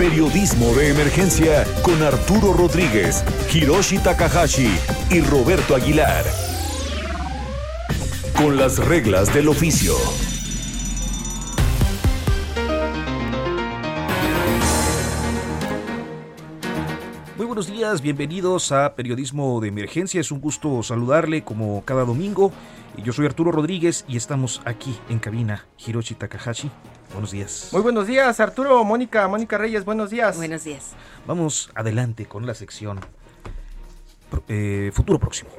[0.00, 3.22] Periodismo de Emergencia con Arturo Rodríguez,
[3.52, 4.70] Hiroshi Takahashi
[5.10, 6.24] y Roberto Aguilar.
[8.34, 9.92] Con las reglas del oficio.
[17.36, 20.22] Muy buenos días, bienvenidos a Periodismo de Emergencia.
[20.22, 22.52] Es un gusto saludarle como cada domingo.
[23.04, 26.70] Yo soy Arturo Rodríguez y estamos aquí en cabina Hiroshi Takahashi.
[27.12, 27.68] Buenos días.
[27.72, 30.36] Muy buenos días, Arturo, Mónica, Mónica Reyes, buenos días.
[30.36, 30.92] Buenos días.
[31.26, 33.00] Vamos adelante con la sección
[34.48, 35.50] eh, Futuro Próximo.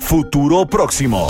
[0.00, 1.26] Futuro Próximo.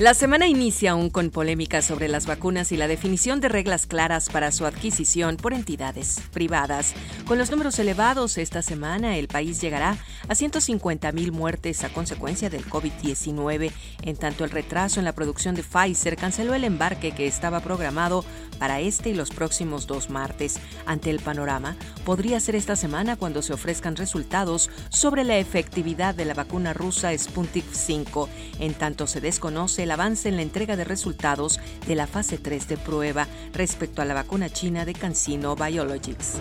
[0.00, 4.30] La semana inicia aún con polémica sobre las vacunas y la definición de reglas claras
[4.30, 6.94] para su adquisición por entidades privadas.
[7.26, 12.48] Con los números elevados esta semana, el país llegará a 150 mil muertes a consecuencia
[12.48, 13.72] del COVID-19.
[14.00, 18.24] En tanto, el retraso en la producción de Pfizer canceló el embarque que estaba programado
[18.58, 20.60] para este y los próximos dos martes.
[20.86, 26.24] Ante el panorama, podría ser esta semana cuando se ofrezcan resultados sobre la efectividad de
[26.24, 28.30] la vacuna rusa Sputnik 5.
[28.60, 32.68] En tanto, se desconoce el avance en la entrega de resultados de la fase 3
[32.68, 36.34] de prueba respecto a la vacuna china de CanSino Biologics.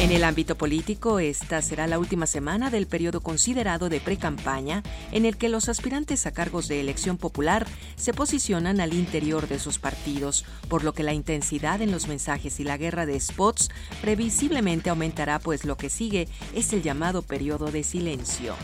[0.00, 5.26] En el ámbito político, esta será la última semana del periodo considerado de pre-campaña en
[5.26, 9.80] el que los aspirantes a cargos de elección popular se posicionan al interior de sus
[9.80, 13.70] partidos, por lo que la intensidad en los mensajes y la guerra de spots
[14.02, 18.54] previsiblemente aumentará, pues lo que sigue es el llamado periodo de silencio.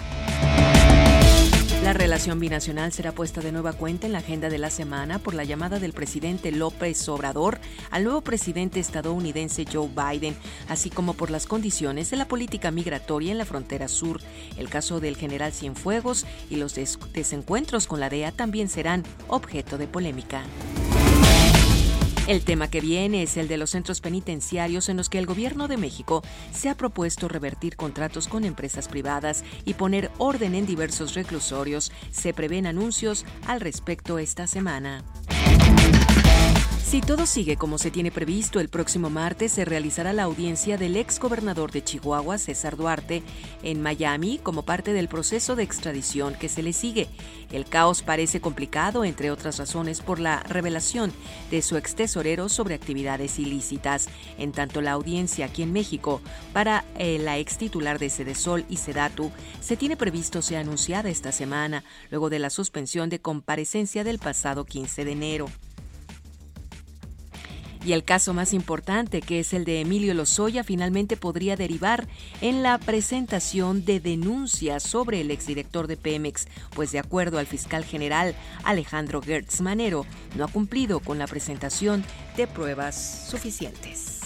[1.85, 5.35] La relación binacional será puesta de nueva cuenta en la agenda de la semana por
[5.35, 7.59] la llamada del presidente López Obrador
[7.91, 10.35] al nuevo presidente estadounidense Joe Biden,
[10.71, 14.23] así como por las condiciones de la política migratoria en la frontera sur.
[14.57, 19.77] El caso del general Cienfuegos y los des desencuentros con la DEA también serán objeto
[19.77, 20.43] de polémica.
[22.27, 25.69] El tema que viene es el de los centros penitenciarios en los que el gobierno
[25.69, 26.23] de México
[26.55, 31.93] se ha propuesto revertir contratos con empresas privadas y poner orden en diversos reclusorios.
[32.13, 35.05] Se prevén anuncios al respecto esta semana.
[36.87, 40.97] Si todo sigue como se tiene previsto, el próximo martes se realizará la audiencia del
[40.97, 43.23] ex gobernador de Chihuahua, César Duarte,
[43.63, 47.09] en Miami como parte del proceso de extradición que se le sigue.
[47.51, 51.11] El caos parece complicado, entre otras razones, por la revelación
[51.51, 54.07] de su ex tesorero sobre actividades ilícitas.
[54.39, 56.21] En tanto, la audiencia aquí en México
[56.53, 61.33] para eh, la ex titular de Sedesol y Sedatu se tiene previsto sea anunciada esta
[61.33, 65.51] semana, luego de la suspensión de comparecencia del pasado 15 de enero.
[67.85, 72.07] Y el caso más importante, que es el de Emilio Lozoya, finalmente podría derivar
[72.41, 77.85] en la presentación de denuncias sobre el exdirector de Pemex, pues de acuerdo al fiscal
[77.85, 78.35] general
[78.65, 80.07] Alejandro Gertz Manero,
[80.37, 82.05] no ha cumplido con la presentación
[82.37, 84.21] de pruebas suficientes.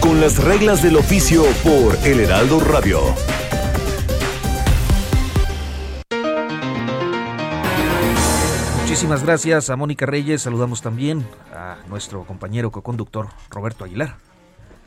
[0.00, 3.00] Con las reglas del oficio por El Heraldo Radio.
[8.94, 10.42] Muchísimas gracias a Mónica Reyes.
[10.42, 14.18] Saludamos también a nuestro compañero co-conductor Roberto Aguilar.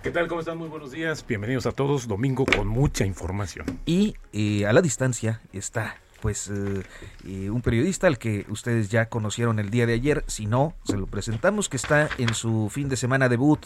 [0.01, 0.29] ¿Qué tal?
[0.29, 0.57] ¿Cómo están?
[0.57, 1.27] Muy buenos días.
[1.27, 2.07] Bienvenidos a todos.
[2.07, 3.65] Domingo con mucha información.
[3.85, 6.83] Y eh, a la distancia está pues eh,
[7.27, 10.23] eh, un periodista al que ustedes ya conocieron el día de ayer.
[10.27, 13.65] Si no, se lo presentamos que está en su fin de semana debut,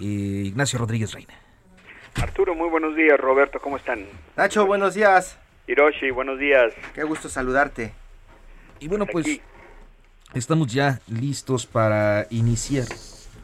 [0.00, 1.34] Ignacio Rodríguez Reina.
[2.20, 3.16] Arturo, muy buenos días.
[3.20, 4.06] Roberto, ¿cómo están?
[4.36, 5.38] Nacho, buenos días.
[5.68, 6.74] Hiroshi, buenos días.
[6.96, 7.92] Qué gusto saludarte.
[8.80, 9.40] Y bueno, pues
[10.34, 12.86] estamos ya listos para iniciar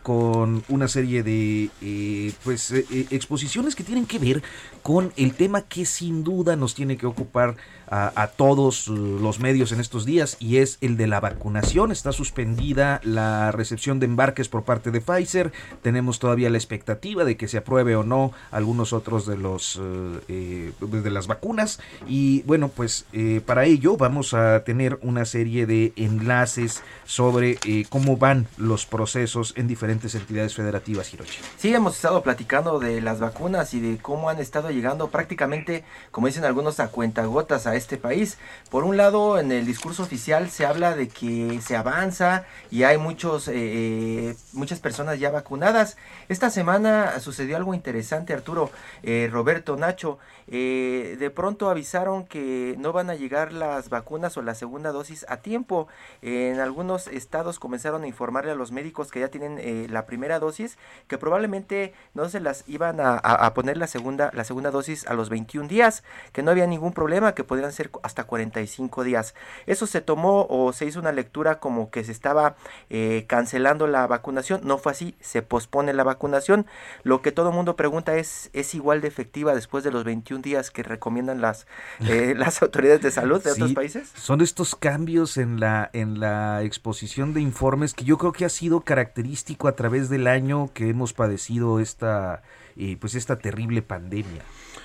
[0.04, 4.42] con una serie de eh, pues eh, exposiciones que tienen que ver
[4.82, 7.56] con el tema que sin duda nos tiene que ocupar
[7.90, 11.92] a, todos los medios en estos días y es el de la vacunación.
[11.92, 15.52] Está suspendida la recepción de embarques por parte de Pfizer.
[15.82, 19.80] Tenemos todavía la expectativa de que se apruebe o no algunos otros de los
[20.28, 25.66] eh, de las vacunas y bueno pues eh, para ello vamos a tener una serie
[25.66, 31.40] de enlaces sobre eh, cómo van los procesos en diferentes diferentes entidades federativas, Hiroshi.
[31.56, 36.26] Sí, hemos estado platicando de las vacunas y de cómo han estado llegando prácticamente, como
[36.26, 38.38] dicen algunos, a cuentagotas a este país.
[38.70, 42.98] Por un lado, en el discurso oficial se habla de que se avanza y hay
[42.98, 45.96] muchos, eh, eh, muchas personas ya vacunadas.
[46.28, 48.70] Esta semana sucedió algo interesante, Arturo,
[49.02, 50.18] eh, Roberto, Nacho.
[50.46, 55.38] De pronto avisaron que no van a llegar las vacunas o la segunda dosis a
[55.38, 55.88] tiempo.
[56.22, 60.38] en algunos estados comenzaron a informarle a los médicos que ya tienen eh, la primera
[60.38, 65.14] dosis, que probablemente no se las iban a, poner la segunda, la segunda dosis a
[65.14, 66.02] los 21 días,
[66.32, 69.34] que no había ningún problema, que podrían ser hasta 45 días.
[69.66, 72.56] Eso se tomó o se hizo una lectura como que se estaba
[72.90, 74.60] eh, cancelando la vacunación.
[74.64, 76.66] No fue así, se pospone la vacunación.
[77.02, 80.33] Lo que todo el mundo pregunta es, ¿es igual de efectiva después de los 21
[80.42, 81.66] días que recomiendan las,
[82.00, 84.10] eh, las autoridades de salud de otros países?
[84.16, 88.48] Son estos cambios en la, en la exposición de informes que yo creo que ha
[88.48, 92.42] sido característico a través del año que hemos padecido esta,
[92.76, 94.42] eh, pues esta terrible pandemia.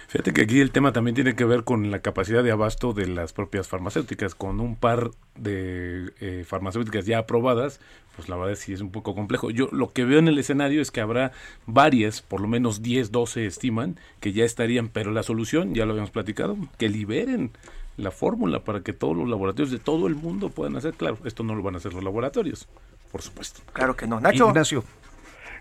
[0.10, 3.06] Fíjate que aquí el tema también tiene que ver con la capacidad de abasto de
[3.06, 4.34] las propias farmacéuticas.
[4.34, 7.80] Con un par de eh, farmacéuticas ya aprobadas,
[8.16, 9.52] pues la verdad sí es un poco complejo.
[9.52, 11.32] Yo lo que veo en el escenario es que habrá
[11.68, 15.92] varias, por lo menos 10, 12 estiman, que ya estarían, pero la solución, ya lo
[15.92, 17.52] habíamos platicado, que liberen
[17.96, 20.96] la fórmula para que todos los laboratorios de todo el mundo puedan hacer.
[20.96, 22.68] Claro, esto no lo van a hacer los laboratorios,
[23.12, 23.62] por supuesto.
[23.74, 24.20] Claro que no.
[24.20, 24.48] Nacho.
[24.48, 24.84] Ignacio.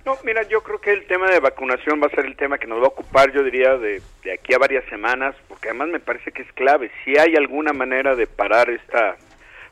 [0.08, 2.66] No, mira, yo creo que el tema de vacunación va a ser el tema que
[2.66, 6.00] nos va a ocupar, yo diría, de, de aquí a varias semanas, porque además me
[6.00, 6.90] parece que es clave.
[7.05, 9.19] Si hay alguna manera de parar esta,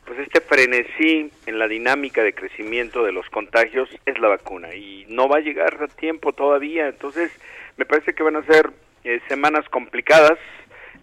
[0.05, 4.75] pues este frenesí en la dinámica de crecimiento de los contagios, es la vacuna.
[4.75, 6.87] Y no va a llegar a tiempo todavía.
[6.87, 7.31] Entonces,
[7.75, 8.69] me parece que van a ser
[9.05, 10.37] eh, semanas complicadas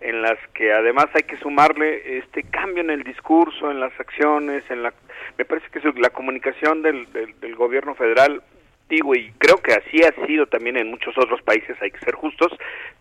[0.01, 4.63] en las que además hay que sumarle este cambio en el discurso, en las acciones,
[4.71, 4.93] en la
[5.39, 8.43] me parece que la comunicación del, del, gobierno federal
[8.89, 12.15] digo y creo que así ha sido también en muchos otros países hay que ser
[12.15, 12.53] justos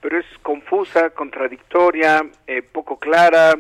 [0.02, 3.54] pero es confusa contradictoria eh, poco clara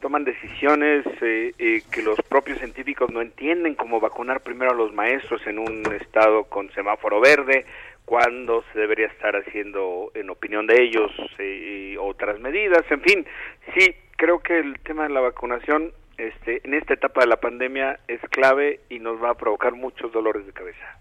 [0.00, 4.92] toman decisiones eh, eh, que los propios científicos no entienden como vacunar primero a los
[4.92, 7.64] maestros en un estado con semáforo verde
[8.08, 12.82] cuándo se debería estar haciendo, en opinión de ellos, eh, otras medidas.
[12.90, 13.26] En fin,
[13.76, 18.00] sí, creo que el tema de la vacunación este, en esta etapa de la pandemia
[18.08, 20.98] es clave y nos va a provocar muchos dolores de cabeza.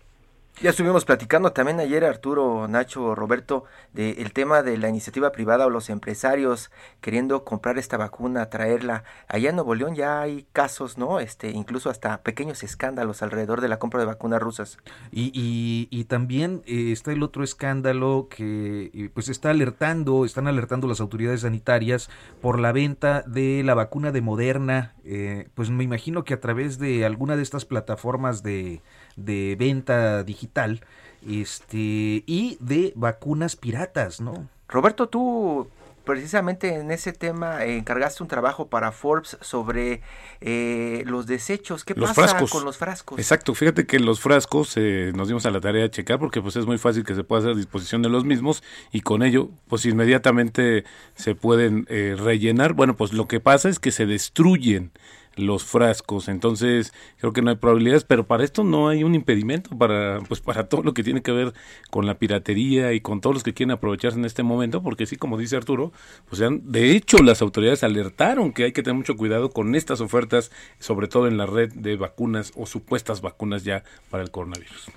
[0.59, 5.69] Ya estuvimos platicando también ayer, Arturo, Nacho, Roberto, del tema de la iniciativa privada o
[5.69, 9.03] los empresarios queriendo comprar esta vacuna, traerla.
[9.27, 11.19] Allá en Nuevo León ya hay casos, ¿no?
[11.19, 14.79] Este, incluso hasta pequeños escándalos alrededor de la compra de vacunas rusas.
[15.11, 20.47] Y, y, y también eh, está el otro escándalo que eh, pues está alertando, están
[20.47, 22.09] alertando las autoridades sanitarias
[22.41, 24.95] por la venta de la vacuna de Moderna.
[25.05, 28.81] Eh, pues me imagino que a través de alguna de estas plataformas de
[29.17, 30.81] de venta digital
[31.27, 34.47] este y de vacunas piratas, ¿no?
[34.69, 35.67] Roberto, tú
[36.07, 40.01] precisamente en ese tema encargaste un trabajo para Forbes sobre
[40.39, 41.83] eh, los desechos.
[41.83, 43.19] ¿Qué pasa con los frascos?
[43.19, 46.55] Exacto, fíjate que los frascos eh, nos dimos a la tarea de checar porque pues
[46.55, 49.85] es muy fácil que se pueda hacer disposición de los mismos y con ello pues
[49.85, 50.85] inmediatamente
[51.15, 52.71] se pueden eh, rellenar.
[52.71, 54.91] Bueno, pues lo que pasa es que se destruyen
[55.37, 56.27] los frascos.
[56.27, 60.41] Entonces, creo que no hay probabilidades, pero para esto no hay un impedimento para pues
[60.41, 61.53] para todo lo que tiene que ver
[61.89, 65.15] con la piratería y con todos los que quieren aprovecharse en este momento, porque sí,
[65.15, 65.91] como dice Arturo,
[66.29, 70.51] pues de hecho las autoridades alertaron que hay que tener mucho cuidado con estas ofertas,
[70.79, 74.89] sobre todo en la red de vacunas o supuestas vacunas ya para el coronavirus.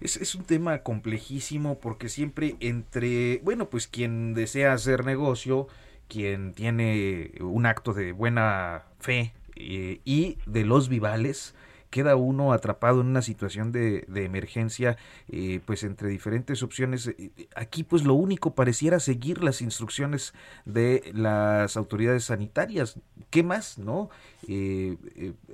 [0.00, 5.68] Es, es, un tema complejísimo porque siempre entre, bueno, pues quien desea hacer negocio,
[6.08, 11.54] quien tiene un acto de buena fe eh, y de los vivales
[11.90, 14.96] queda uno atrapado en una situación de, emergencia,
[15.28, 17.08] eh, pues entre diferentes opciones.
[17.08, 20.32] Eh, aquí pues lo único pareciera seguir las instrucciones
[20.64, 22.98] de las autoridades sanitarias.
[23.28, 23.78] ¿Qué más?
[23.78, 24.08] ¿No?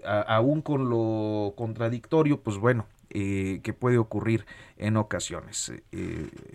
[0.05, 4.47] aún con lo contradictorio, pues bueno, que puede ocurrir
[4.79, 5.73] en ocasiones.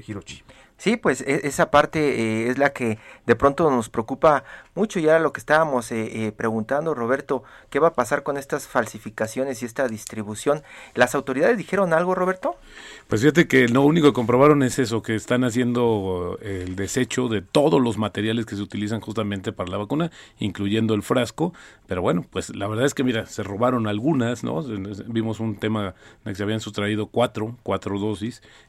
[0.08, 0.44] Hirochi.
[0.84, 4.44] Sí, pues e, esa parte eh, es la que de pronto nos preocupa
[4.75, 8.38] mucho y era lo que estábamos eh, eh, preguntando, Roberto, ¿qué va a pasar con
[8.38, 10.62] estas falsificaciones y esta distribución?
[10.94, 12.58] ¿Las autoridades dijeron algo, Roberto?
[13.08, 17.42] Pues fíjate que lo único que comprobaron es eso, que están haciendo el desecho de
[17.42, 21.53] todos los materiales que se utilizan justamente para la vacuna, incluyendo el frasco,
[21.88, 24.63] pero bueno, pues la verdad es que mira, se robaron algunas, ¿no?
[25.08, 27.98] Vimos un tema en que se habían sustraído cuatro, cuatro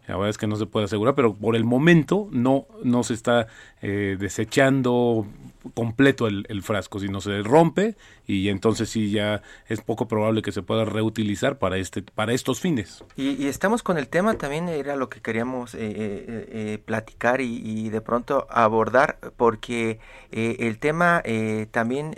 [0.07, 3.15] la verdad es que no se puede asegurar, pero por el momento no, no se
[3.15, 3.47] está
[3.83, 5.27] eh, desechando
[5.73, 10.62] completo el, frasco, sino se rompe y entonces sí ya es poco probable que se
[10.62, 13.04] pueda reutilizar para este para estos fines.
[13.16, 18.00] Y, estamos con el tema también era lo que queríamos eh, eh, platicar y, de
[18.00, 19.99] pronto abordar porque
[20.31, 21.23] el tema
[21.71, 22.14] también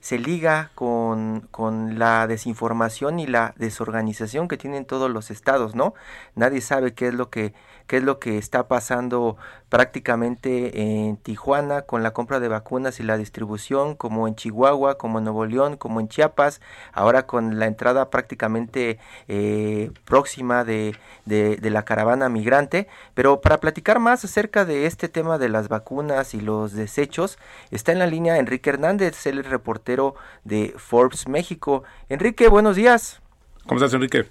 [0.00, 5.94] se liga con, con la desinformación y la desorganización que tienen todos los estados, ¿no?
[6.34, 7.54] Nadie sabe qué es lo que
[7.88, 9.36] qué es lo que está pasando
[9.68, 15.18] prácticamente en Tijuana con la compra de vacunas y la distribución, como en Chihuahua, como
[15.18, 16.60] en Nuevo León, como en Chiapas,
[16.92, 22.86] ahora con la entrada prácticamente eh, próxima de, de, la caravana migrante.
[23.14, 27.38] Pero para platicar más acerca de este tema de las vacunas y los desechos,
[27.70, 30.14] está en la línea Enrique Hernández, el reportero
[30.44, 31.84] de Forbes México.
[32.08, 33.20] Enrique, buenos días.
[33.66, 34.26] ¿Cómo estás, Enrique?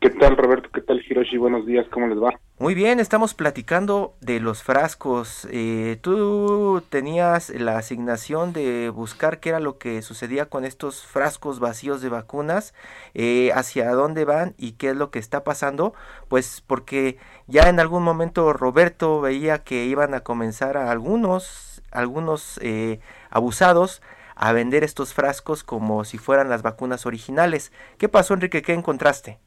[0.00, 0.68] ¿Qué tal, Roberto?
[0.72, 1.38] ¿Qué tal, Hiroshi?
[1.38, 2.38] Buenos días, ¿cómo les va?
[2.60, 5.48] Muy bien, estamos platicando de los frascos.
[5.50, 11.58] Eh, tú tenías la asignación de buscar qué era lo que sucedía con estos frascos
[11.58, 12.74] vacíos de vacunas,
[13.14, 15.94] eh, hacia dónde van y qué es lo que está pasando.
[16.28, 22.60] Pues porque ya en algún momento Roberto veía que iban a comenzar a algunos, algunos
[22.62, 23.00] eh,
[23.30, 24.00] abusados
[24.36, 27.72] a vender estos frascos como si fueran las vacunas originales.
[27.98, 28.62] ¿Qué pasó, Enrique?
[28.62, 29.40] ¿Qué encontraste?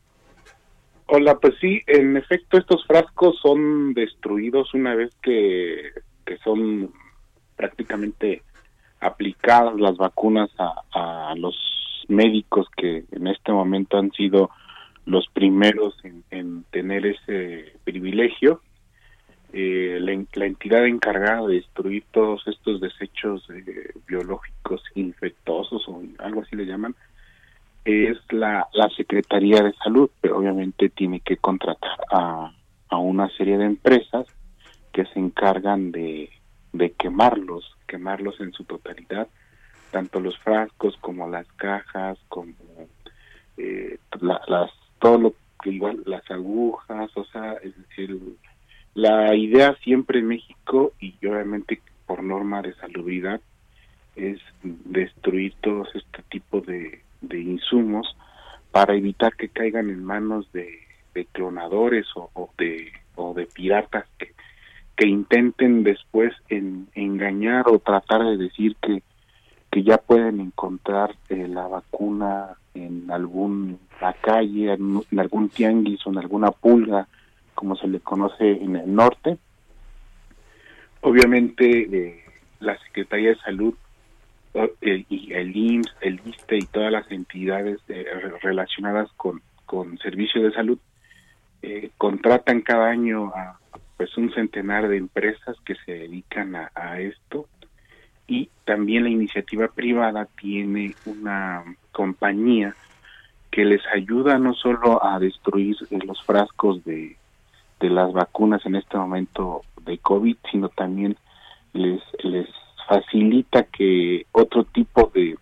[1.08, 5.92] Hola, pues sí, en efecto estos frascos son destruidos una vez que,
[6.44, 6.90] son
[7.58, 8.42] prácticamente
[9.02, 14.50] aplicadas las vacunas a, los médicos que en este momento han sido
[15.06, 18.62] los primeros en, tener ese privilegio.
[19.54, 26.56] Eh, la, entidad encargada de destruir todos estos desechos eh, biológicos infectosos o algo así
[26.56, 26.96] le llaman,
[27.86, 32.54] es la, la Secretaría de Salud, pero obviamente tiene que contratar a,
[32.90, 34.28] a una serie de empresas
[34.92, 36.30] que se encargan de,
[36.74, 39.28] de quemarlos, quemarlos en su totalidad,
[39.92, 42.54] tanto los frascos como las cajas, como
[43.58, 43.98] eh,
[44.48, 45.34] las todo lo
[45.66, 48.18] igual las agujas, o sea, es decir,
[48.94, 53.42] la idea siempre en México y obviamente por norma de salubridad
[54.16, 58.16] es destruir todos este tipo de, de insumos
[58.72, 60.80] para evitar que caigan en manos de,
[61.34, 64.34] clonadores o, de o de piratas que,
[64.96, 69.04] que intenten después en, engañar o tratar de decir que
[69.72, 76.10] que ya pueden encontrar eh, la vacuna en algún la calle, en, algún tianguis o
[76.10, 77.08] en alguna pulga,
[77.56, 79.38] como se le conoce en el norte.
[81.02, 82.24] Obviamente eh,
[82.60, 83.74] la Secretaría de Salud
[84.54, 88.06] eh, y el IMSS, el ISTE y todas las entidades eh,
[88.42, 90.78] relacionadas con, con servicios de salud
[91.62, 93.60] eh, contratan cada año a
[93.98, 97.46] pues un centenar de empresas que se dedican a, esto.
[98.28, 102.76] Y también la iniciativa privada tiene una compañía
[103.52, 107.16] que les ayuda no solo a destruir los frascos de,
[107.80, 111.16] de las vacunas en este momento de COVID, sino también
[111.74, 112.50] les, les
[112.92, 115.38] facilita que otro tipo de,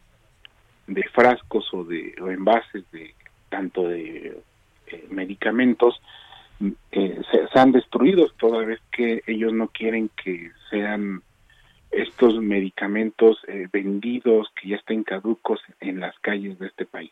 [0.85, 3.15] de frascos o de envases de
[3.49, 4.37] tanto de
[4.85, 5.99] eh, medicamentos
[6.91, 11.23] eh, se, sean destruidos toda vez que ellos no quieren que sean
[11.89, 17.11] estos medicamentos eh, vendidos que ya estén caducos en las calles de este país.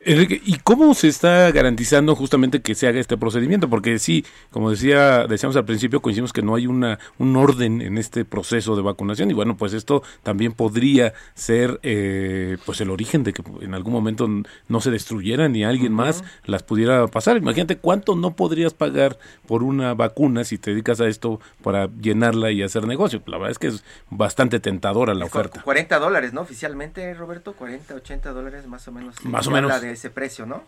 [0.00, 3.68] Enrique, ¿y cómo se está garantizando justamente que se haga este procedimiento?
[3.68, 7.98] Porque sí, como decía, decíamos al principio, coincidimos que no hay una un orden en
[7.98, 13.24] este proceso de vacunación y bueno, pues esto también podría ser eh, pues el origen
[13.24, 14.28] de que en algún momento
[14.68, 17.36] no se destruyeran y alguien más las pudiera pasar.
[17.36, 22.52] Imagínate cuánto no podrías pagar por una vacuna si te dedicas a esto para llenarla
[22.52, 23.20] y hacer negocio.
[23.26, 25.60] La verdad es que es bastante tentadora la oferta.
[25.62, 26.42] 40 dólares, ¿no?
[26.42, 29.24] Oficialmente, Roberto, 40, 80 dólares más o menos.
[29.24, 30.62] Más o menos ese precio, ¿no?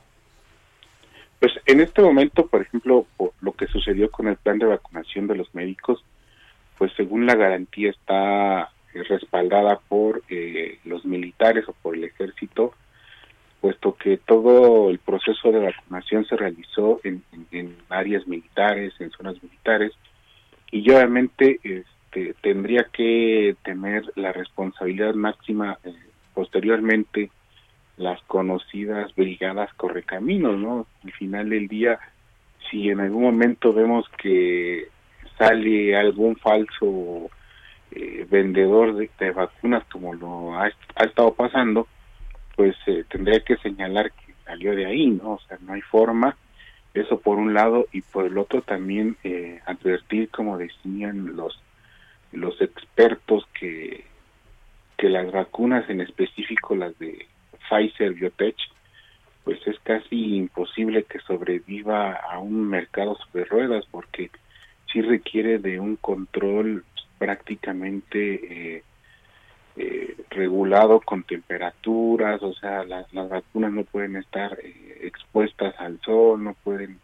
[1.39, 3.07] Pues en este momento, por ejemplo,
[3.41, 6.05] lo que sucedió con el plan de vacunación de los médicos,
[6.77, 12.75] pues según la garantía está eh, respaldada por eh, los militares o por el ejército,
[13.61, 17.23] puesto que todo el proceso de vacunación se realizó en,
[17.89, 19.93] áreas militares, en zonas militares,
[20.71, 25.95] y obviamente este, tendría que tener la responsabilidad máxima eh,
[26.35, 27.31] posteriormente
[28.01, 30.87] las conocidas brigadas correcaminos, ¿no?
[31.05, 31.99] Al final del día,
[32.71, 34.89] si en algún momento vemos que
[35.39, 37.31] sale algún falso
[37.91, 40.69] eh, vendedor de, vacunas como lo ha,
[41.05, 41.87] estado pasando,
[42.57, 45.33] pues eh, tendría que señalar que salió de ahí, ¿no?
[45.33, 46.37] O sea, no hay forma
[46.95, 51.61] Eso por un lado y por el otro también eh, advertir, como decían los
[52.33, 54.05] los expertos, que
[55.01, 57.27] que las vacunas, en específico las de
[57.71, 58.57] Pfizer Biotech,
[59.45, 64.31] pues es casi imposible que sobreviva a un mercado sobre ruedas porque
[64.93, 66.85] sí requiere de un control
[67.19, 68.83] prácticamente eh,
[69.77, 76.01] eh, regulado con temperaturas, o sea, las, las vacunas no pueden estar eh, expuestas al
[76.01, 76.99] sol, no pueden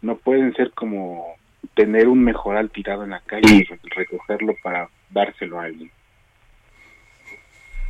[0.00, 1.26] no pueden ser como
[1.74, 5.90] tener un mejoral tirado en la calle y recogerlo para dárselo a alguien.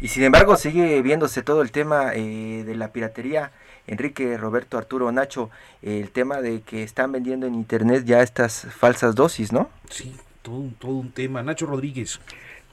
[0.00, 3.50] Y sin embargo sigue viéndose todo el tema eh, de la piratería.
[3.86, 5.50] Enrique, Roberto, Arturo, Nacho,
[5.82, 9.70] el tema de que están vendiendo en internet ya estas falsas dosis, ¿no?
[9.88, 11.42] Sí, todo, un- todo un tema.
[11.42, 12.20] Nacho Rodríguez.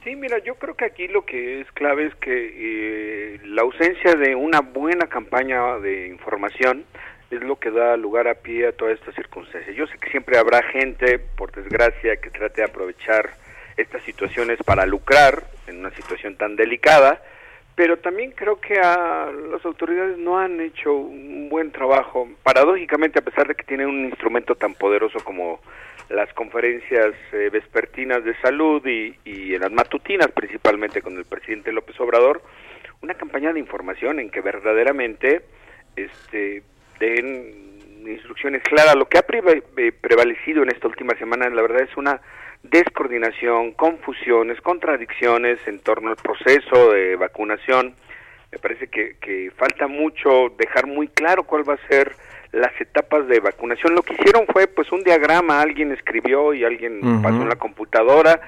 [0.04, 2.30] Sí, mira, yo creo que aquí lo que es clave es que
[3.34, 6.84] eh, la ausencia de una buena campaña de información
[7.30, 9.74] es lo que da lugar a pie a todas estas circunstancias.
[9.74, 13.30] Yo sé que siempre habrá gente, por desgracia, que trate de aprovechar
[13.76, 17.22] estas situaciones para lucrar en una situación tan delicada,
[17.74, 22.28] pero también creo que a las autoridades no han hecho un buen trabajo.
[22.42, 25.60] Paradójicamente, a pesar de que tienen un instrumento tan poderoso como
[26.08, 31.72] las conferencias eh, vespertinas de salud y, y en las matutinas principalmente con el presidente
[31.72, 32.42] López Obrador,
[33.02, 35.42] una campaña de información en que verdaderamente
[35.96, 36.62] este,
[36.98, 37.66] den
[38.06, 38.94] instrucciones claras.
[38.96, 42.20] Lo que ha eh, prevalecido en esta última semana, la verdad, es una
[42.70, 47.94] descoordinación, confusiones, contradicciones en torno al proceso de vacunación.
[48.52, 52.14] Me parece que, que falta mucho dejar muy claro cuál va a ser
[52.52, 53.94] las etapas de vacunación.
[53.94, 58.40] Lo que hicieron fue pues un diagrama, alguien escribió y alguien pasó en la computadora,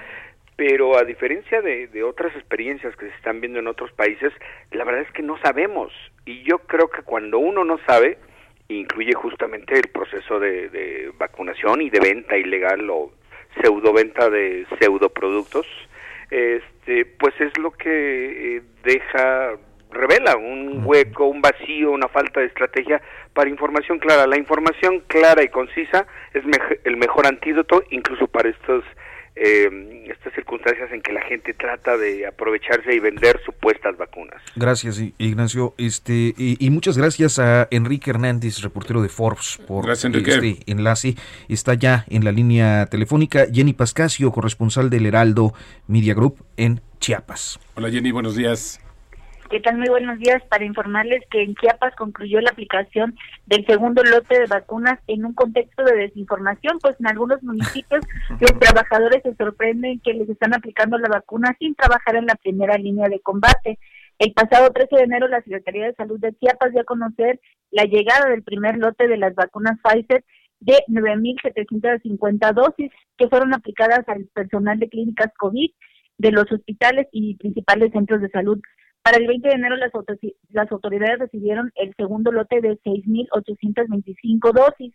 [0.56, 4.32] pero a diferencia de, de otras experiencias que se están viendo en otros países,
[4.72, 5.92] la verdad es que no sabemos.
[6.25, 8.18] Y yo creo que cuando uno no sabe,
[8.68, 13.12] incluye justamente el proceso de, de vacunación y de venta ilegal o
[13.61, 15.67] pseudoventa de pseudoproductos,
[16.31, 19.53] este, pues es lo que eh, deja
[19.91, 23.00] revela un hueco, un vacío, una falta de estrategia
[23.33, 24.27] para información clara.
[24.27, 28.85] La información clara y concisa es mej- el mejor antídoto, incluso para estos
[29.40, 34.42] eh, estas circunstancias en que la gente trata de aprovecharse y vender supuestas vacunas.
[34.57, 35.74] Gracias, Ignacio.
[35.79, 41.14] Este, y, y muchas gracias a Enrique Hernández, reportero de Forbes, por Gracias, este enlace.
[41.48, 45.53] Está ya en la línea telefónica Jenny Pascasio, corresponsal del Heraldo
[45.87, 47.61] Media Group en Chiapas.
[47.74, 48.81] Hola Jenny, buenos días.
[49.50, 49.78] ¿Qué tal?
[49.78, 50.42] Muy buenos días.
[50.50, 55.32] Para informarles que en Chiapas concluyó la aplicación del segundo lote de vacunas en un
[55.32, 58.04] contexto de desinformación, pues en algunos municipios
[58.40, 62.76] los trabajadores se sorprenden que les están aplicando la vacuna sin trabajar en la primera
[62.76, 63.78] línea de combate.
[64.18, 67.84] El pasado 13 de enero la Secretaría de Salud de Chiapas dio a conocer la
[67.84, 70.26] llegada del primer lote de las vacunas Pfizer
[70.61, 75.70] de 9.750 dosis que fueron aplicadas al personal de clínicas COVID
[76.18, 78.61] de los hospitales y principales centros de salud.
[79.09, 79.90] Para el 20 de enero las,
[80.51, 84.92] las autoridades recibieron el segundo lote de 6.825 dosis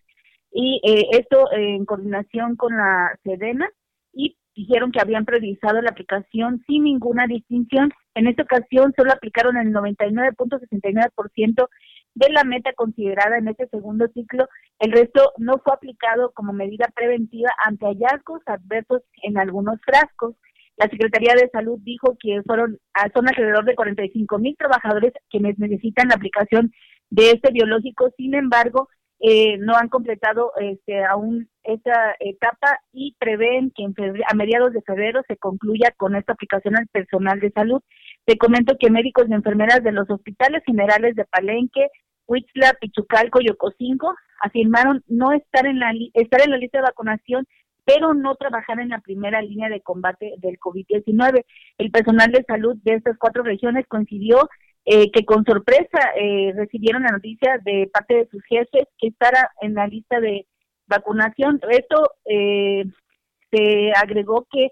[0.51, 3.67] y eh, esto en coordinación con la Sedena
[4.13, 7.91] y dijeron que habían priorizado la aplicación sin ninguna distinción.
[8.13, 11.67] En esta ocasión solo aplicaron el 99.69%
[12.13, 14.47] de la meta considerada en este segundo ciclo.
[14.77, 20.35] El resto no fue aplicado como medida preventiva ante hallazgos adversos en algunos frascos.
[20.77, 25.57] La Secretaría de Salud dijo que fueron ah, son alrededor de 45 mil trabajadores quienes
[25.59, 26.71] necesitan la aplicación
[27.09, 28.09] de este biológico.
[28.17, 34.25] Sin embargo, eh, no han completado este, aún esta etapa y prevén que en febrero-
[34.29, 37.81] a mediados de febrero se concluya con esta aplicación al personal de salud.
[38.25, 41.87] Te comento que médicos y enfermeras de los hospitales generales de Palenque,
[42.27, 47.47] Huitzla, Pichucalco y Ocosinco afirmaron no estar en la estar en la lista de vacunación
[47.85, 51.45] pero no trabajar en la primera línea de combate del COVID-19.
[51.77, 54.49] El personal de salud de estas cuatro regiones coincidió
[54.85, 59.51] eh, que con sorpresa eh, recibieron la noticia de parte de sus jefes que estará
[59.61, 60.45] en la lista de
[60.87, 61.59] vacunación.
[61.69, 62.83] Esto eh,
[63.51, 64.69] se agregó que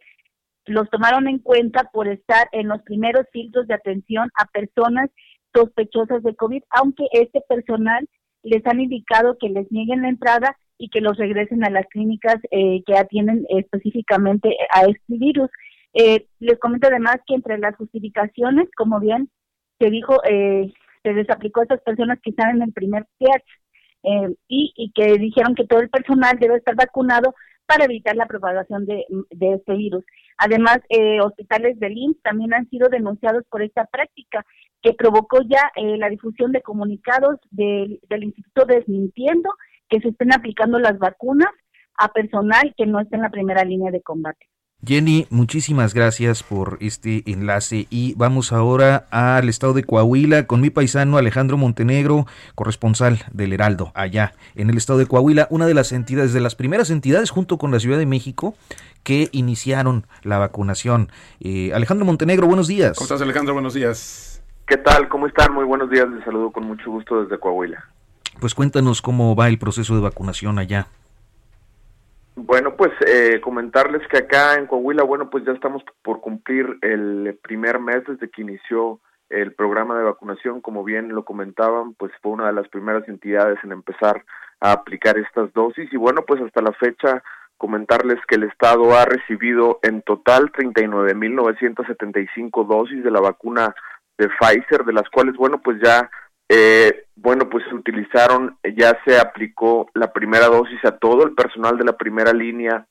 [0.65, 5.09] los tomaron en cuenta por estar en los primeros filtros de atención a personas
[5.53, 8.07] sospechosas de COVID, aunque este personal
[8.43, 12.37] les han indicado que les nieguen la entrada y que los regresen a las clínicas
[12.49, 15.49] eh, que atienden específicamente a este virus.
[15.93, 19.29] Eh, les comento además que entre las justificaciones, como bien
[19.79, 23.43] se dijo, eh, se les aplicó a estas personas que están en el primer PH
[24.03, 27.35] eh, y, que dijeron que todo el personal debe estar vacunado
[27.67, 30.03] para evitar la propagación de, de este virus.
[30.37, 34.43] Además, eh, hospitales del IMSS también han sido denunciados por esta práctica
[34.81, 39.49] que provocó ya eh, la difusión de comunicados del, del instituto desmintiendo
[39.91, 41.49] que se estén aplicando las vacunas
[41.99, 44.47] a personal que no esté en la primera línea de combate.
[44.83, 50.71] Jenny, muchísimas gracias por este enlace y vamos ahora al estado de Coahuila con mi
[50.71, 52.25] paisano Alejandro Montenegro,
[52.55, 56.55] corresponsal del Heraldo, allá en el estado de Coahuila, una de las entidades, de las
[56.55, 58.55] primeras entidades junto con la Ciudad de México
[59.03, 61.09] que iniciaron la vacunación.
[61.41, 62.97] Eh, Alejandro Montenegro, buenos días.
[62.97, 63.53] ¿Cómo estás Alejandro?
[63.53, 64.41] Buenos días.
[64.65, 65.09] ¿Qué tal?
[65.09, 65.53] ¿Cómo están?
[65.53, 67.87] Muy buenos días, les saludo con mucho gusto desde Coahuila.
[68.39, 70.87] Pues cuéntanos cómo va el proceso de vacunación allá.
[72.35, 77.37] Bueno, pues eh, comentarles que acá en Coahuila, bueno, pues ya estamos por cumplir el
[77.43, 80.61] primer mes desde que inició el programa de vacunación.
[80.61, 84.23] Como bien lo comentaban, pues fue una de las primeras entidades en empezar
[84.59, 85.91] a aplicar estas dosis.
[85.91, 87.21] Y bueno, pues hasta la fecha
[87.57, 93.75] comentarles que el Estado ha recibido en total 39.975 dosis de la vacuna
[94.17, 96.09] de Pfizer, de las cuales, bueno, pues ya
[96.53, 101.77] eh, bueno, pues se utilizaron, ya se aplicó la primera dosis a todo el personal
[101.77, 102.85] de la primera línea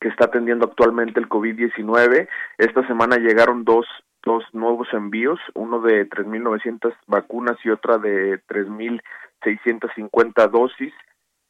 [0.00, 2.28] que está atendiendo actualmente el COVID-19.
[2.58, 3.86] Esta semana llegaron dos,
[4.24, 10.94] dos nuevos envíos, uno de 3.900 vacunas y otra de 3.650 dosis.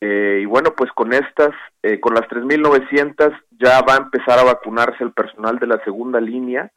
[0.01, 4.45] Eh, y bueno, pues con estas, eh, con las 3.900 ya va a empezar a
[4.45, 6.73] vacunarse el personal de la segunda línea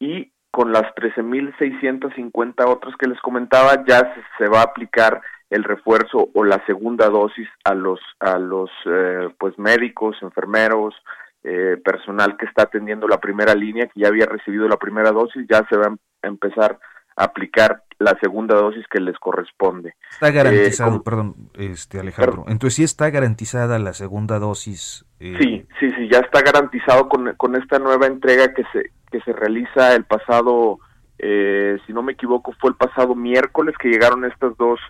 [0.00, 6.28] y con las 13.650 otras que les comentaba, ya se, va a aplicar el refuerzo
[6.32, 10.94] o la segunda dosis a los a los eh, pues médicos, enfermeros,
[11.42, 15.44] eh, personal que está atendiendo la primera línea, que ya había recibido la primera dosis,
[15.50, 16.78] ya se va a empezar
[17.16, 19.96] a aplicar la segunda dosis que les corresponde.
[20.08, 22.44] Está garantizado, eh, perdón, este Alejandro.
[22.46, 25.04] Entonces sí está garantizada la segunda dosis.
[25.18, 29.32] Sí, sí, sí, ya está garantizado con, con esta nueva entrega que se que se
[29.32, 30.80] realiza el pasado,
[31.20, 34.80] eh, si no me equivoco, fue el pasado miércoles que llegaron estos dos,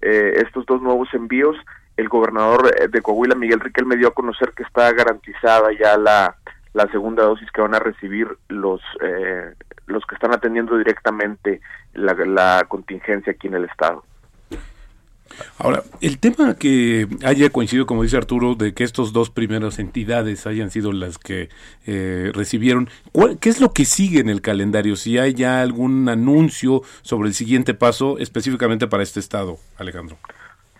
[0.00, 1.54] eh, estos dos nuevos envíos.
[1.98, 5.98] El gobernador eh, de Coahuila, Miguel Riquel, me dio a conocer que está garantizada ya
[5.98, 6.34] la,
[6.72, 8.80] la segunda dosis que van a recibir los
[9.86, 11.60] los que están atendiendo directamente
[11.92, 14.02] la contingencia aquí en el estado.
[15.58, 20.46] Ahora, el tema que haya coincidido, como dice Arturo, de que estos dos primeras entidades
[20.46, 21.48] hayan sido las que
[21.86, 22.88] eh, recibieron,
[23.40, 24.96] ¿qué es lo que sigue en el calendario?
[24.96, 30.16] Si hay ya algún anuncio sobre el siguiente paso específicamente para este estado, Alejandro.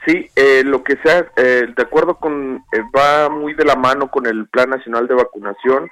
[0.06, 2.62] Sí, eh, lo que sea, eh, de acuerdo con,
[2.94, 5.90] va muy de la mano con el Plan Nacional de Vacunación.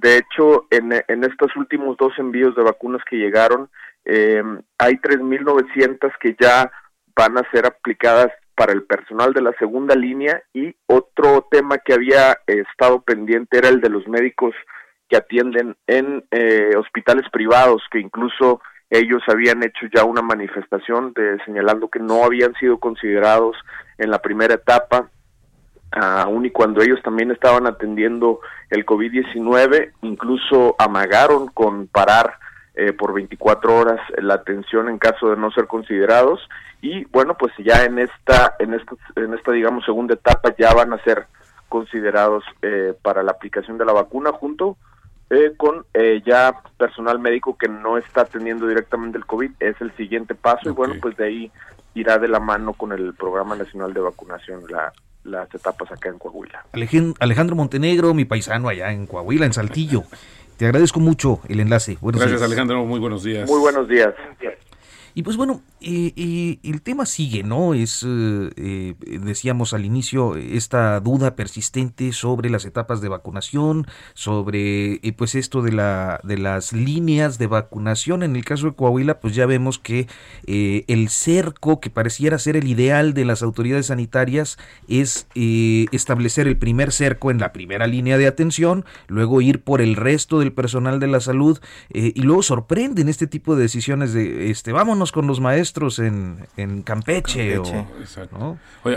[0.00, 0.92] de hecho, en,
[1.24, 3.68] estos últimos dos envíos de vacunas que llegaron,
[4.06, 6.70] hay 3.900 que ya
[7.20, 11.92] van a ser aplicadas para el personal de la segunda línea y otro tema que
[11.92, 14.54] había estado pendiente era el de los médicos
[15.06, 21.36] que atienden en eh, hospitales privados, que incluso ellos habían hecho ya una manifestación de
[21.44, 23.54] señalando que no habían sido considerados
[23.98, 25.10] en la primera etapa,
[25.90, 32.38] aun y cuando ellos también estaban atendiendo el COVID-19, incluso amagaron con parar
[32.80, 36.40] eh, por 24 horas la atención en caso de no ser considerados
[36.80, 40.94] y bueno pues ya en esta en esta en esta digamos segunda etapa ya van
[40.94, 41.26] a ser
[41.68, 44.78] considerados eh, para la aplicación de la vacuna junto
[45.28, 45.84] eh, con
[46.24, 50.72] ya personal médico que no está atendiendo directamente el COVID es el siguiente paso y
[50.72, 51.52] bueno pues de ahí
[51.92, 54.90] irá de la mano con el programa nacional de vacunación la
[55.24, 56.64] las etapas acá en Coahuila.
[57.20, 60.04] Alejandro Montenegro, mi paisano allá en Coahuila, en Saltillo.
[60.60, 61.96] Te agradezco mucho el enlace.
[62.02, 62.84] Gracias, Alejandro.
[62.84, 63.48] Muy buenos días.
[63.48, 64.12] Muy buenos días.
[65.14, 67.72] Y pues bueno, y el tema sigue, ¿no?
[67.72, 74.94] Es, eh, eh, decíamos al inicio, esta duda persistente sobre las etapas de vacunación, sobre
[74.94, 78.22] eh, pues esto de, la, de las líneas de vacunación.
[78.22, 80.06] En el caso de Coahuila, pues ya vemos que
[80.46, 86.92] el cerco, que pareciera ser el ideal de las autoridades sanitarias, es establecer el primer
[86.92, 91.06] cerco en la primera línea de atención, luego ir por el resto del personal de
[91.06, 95.69] la salud, y luego sorprenden este tipo de decisiones de, este, vámonos con los maestros
[95.98, 97.60] en, en Campeche.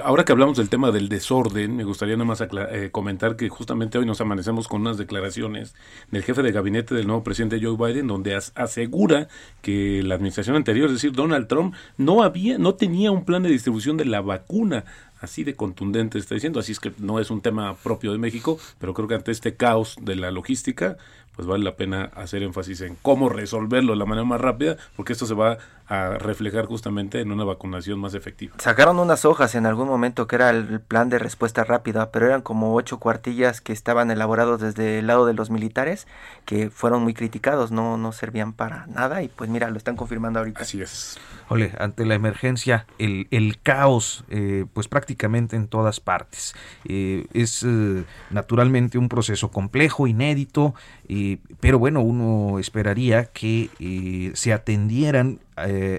[0.04, 3.98] ahora que hablamos del tema del desorden, me gustaría nada más eh, comentar que justamente
[3.98, 5.76] hoy nos amanecemos con unas declaraciones
[6.12, 9.28] del jefe de gabinete del nuevo presidente Joe Biden, donde asegura
[9.62, 13.50] que la administración anterior, es decir, Donald Trump, no había, no tenía un plan de
[13.50, 14.86] distribución de la vacuna.
[15.22, 18.60] Así de contundente está diciendo, así es que no es un tema propio de México,
[18.78, 20.98] pero creo que ante este caos de la logística,
[21.36, 25.14] pues vale la pena hacer énfasis en cómo resolverlo de la manera más rápida, porque
[25.14, 25.58] esto se va
[25.94, 28.56] a reflejar justamente en una vacunación más efectiva.
[28.58, 32.42] Sacaron unas hojas en algún momento que era el plan de respuesta rápida, pero eran
[32.42, 36.08] como ocho cuartillas que estaban elaborados desde el lado de los militares,
[36.46, 40.40] que fueron muy criticados, no, no servían para nada y pues mira, lo están confirmando
[40.40, 40.62] ahorita.
[40.62, 41.20] Así es.
[41.50, 46.56] Ole, ante la emergencia, el, el caos, eh, pues prácticamente en todas partes.
[46.86, 50.74] Eh, es eh, naturalmente un proceso complejo, inédito,
[51.60, 53.70] pero bueno, uno esperaría que
[54.34, 55.40] se atendieran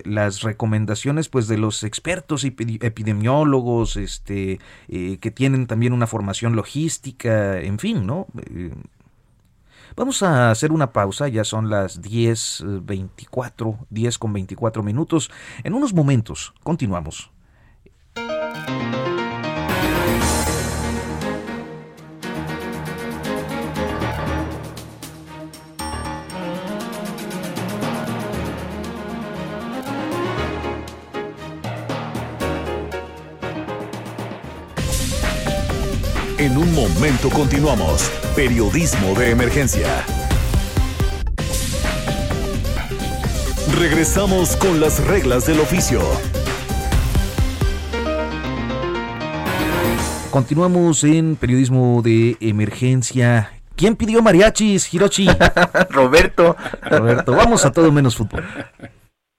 [0.04, 7.78] las recomendaciones pues de los expertos epidemiólogos este que tienen también una formación logística en
[7.78, 8.26] fin no
[9.96, 15.30] Vamos a hacer una pausa, ya son las 10.24, 10 con 24 minutos.
[15.62, 17.33] En unos momentos continuamos.
[36.44, 38.10] En un momento continuamos.
[38.36, 40.04] Periodismo de emergencia.
[43.78, 46.02] Regresamos con las reglas del oficio.
[50.30, 53.50] Continuamos en periodismo de emergencia.
[53.74, 55.26] ¿Quién pidió mariachis, Hiroshi?
[55.88, 56.58] Roberto.
[56.82, 58.44] Roberto, vamos a todo menos fútbol.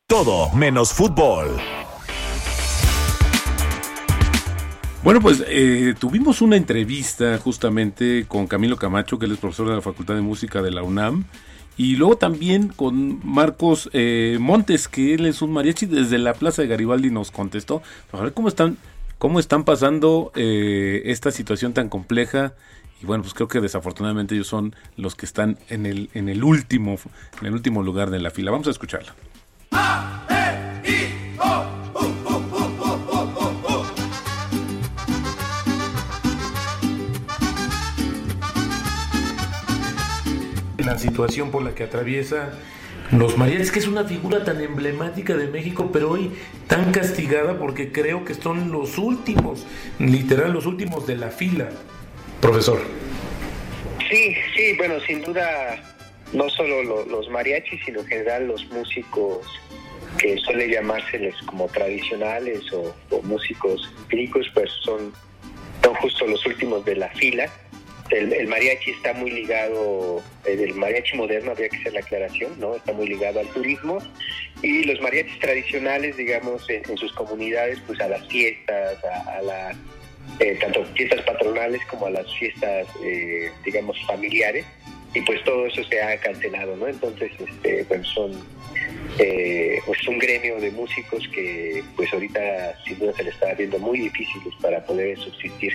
[0.07, 1.55] Todo menos fútbol.
[5.05, 9.75] Bueno, pues eh, tuvimos una entrevista justamente con Camilo Camacho, que él es profesor de
[9.75, 11.25] la Facultad de Música de la UNAM,
[11.77, 16.63] y luego también con Marcos eh, Montes, que él es un mariachi desde la Plaza
[16.63, 17.83] de Garibaldi nos contestó.
[18.13, 18.77] A ver cómo están,
[19.19, 22.53] cómo están pasando eh, esta situación tan compleja.
[22.99, 26.43] Y bueno, pues creo que desafortunadamente ellos son los que están en el, en el
[26.43, 26.97] último,
[27.41, 28.49] en el último lugar de la fila.
[28.49, 29.13] Vamos a escucharla.
[40.85, 42.53] La situación por la que atraviesa
[43.11, 46.31] los mariachis, que es una figura tan emblemática de México, pero hoy
[46.67, 49.65] tan castigada porque creo que son los últimos,
[49.99, 51.69] literal, los últimos de la fila.
[52.41, 52.79] Profesor.
[54.09, 55.81] Sí, sí, bueno, sin duda,
[56.33, 59.39] no solo los mariachis, sino en general los músicos
[60.17, 65.13] que suele llamárseles como tradicionales o, músicos empíricos, pues son,
[65.83, 67.49] son justo los últimos de la fila
[68.11, 72.75] el, mariachi está muy ligado, eh, el mariachi moderno habría que hacer la aclaración, ¿no?
[72.75, 73.97] Está muy ligado al turismo
[74.61, 79.75] y los mariachis tradicionales, digamos, en, sus comunidades, pues a las fiestas, a, las
[80.39, 84.65] eh, tanto fiestas patronales como a las fiestas, eh, digamos, familiares
[85.13, 86.87] y pues todo eso se ha cancelado, ¿no?
[86.87, 88.33] Entonces, este, pues son
[89.85, 93.99] pues un gremio de músicos que pues ahorita sin duda se le está viendo muy
[93.99, 95.73] difíciles para poder subsistir.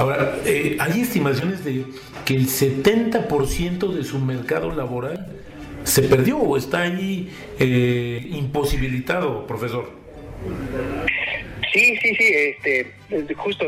[0.00, 1.84] Ahora, eh, hay estimaciones de
[2.24, 5.26] que el 70% de su mercado laboral
[5.84, 9.90] se perdió o está ahí eh, imposibilitado, profesor.
[11.70, 12.92] Sí, sí, sí, este,
[13.36, 13.66] justo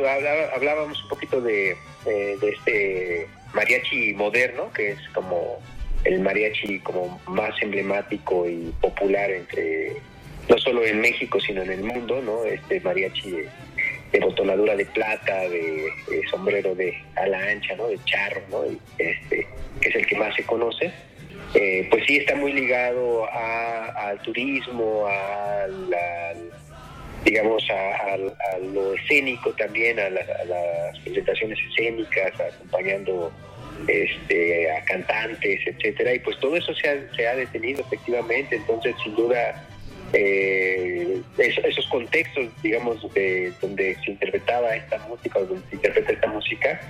[0.56, 5.58] hablábamos un poquito de, de, este mariachi moderno, que es como
[6.04, 9.98] el mariachi como más emblemático y popular entre
[10.48, 12.44] no solo en México sino en el mundo, ¿no?
[12.44, 13.34] Este mariachi
[14.12, 15.90] de botonadura de plata, de,
[16.30, 17.88] sombrero de ala ancha, ¿no?
[17.88, 18.64] de charro, ¿no?
[18.98, 19.46] este,
[19.80, 20.92] que es el que más se conoce,
[21.54, 25.66] eh, pues sí está muy ligado al turismo, a
[27.24, 28.16] digamos, a,
[28.72, 33.32] lo escénico también, a, las presentaciones escénicas, acompañando
[33.86, 39.66] este, a cantantes, etcétera, y pues todo eso se ha detenido efectivamente, entonces sin duda
[40.12, 46.26] eh, esos contextos, digamos, de, donde se interpretaba esta música o donde se interpreta esta
[46.28, 46.80] música,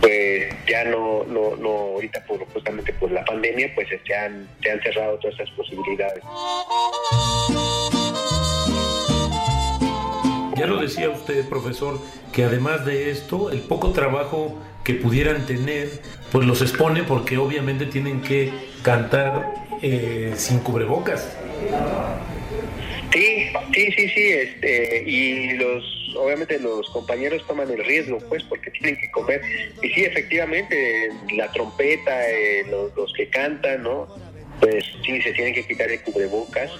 [0.00, 4.70] pues ya no, no, no ahorita por, justamente por la pandemia, pues se han, se
[4.70, 6.22] han cerrado todas esas posibilidades.
[10.56, 11.98] Ya lo decía usted, profesor,
[12.32, 15.88] que además de esto, el poco trabajo que pudieran tener,
[16.30, 21.36] pues los expone porque obviamente tienen que cantar eh, sin cubrebocas.
[23.14, 28.72] Sí, sí, sí, sí, este, y los, obviamente los compañeros toman el riesgo, pues, porque
[28.72, 29.40] tienen que comer.
[29.82, 34.08] Y sí, efectivamente, la trompeta, eh, los, que cantan, ¿no?
[34.58, 36.72] Pues sí, se tienen que quitar el cubrebocas.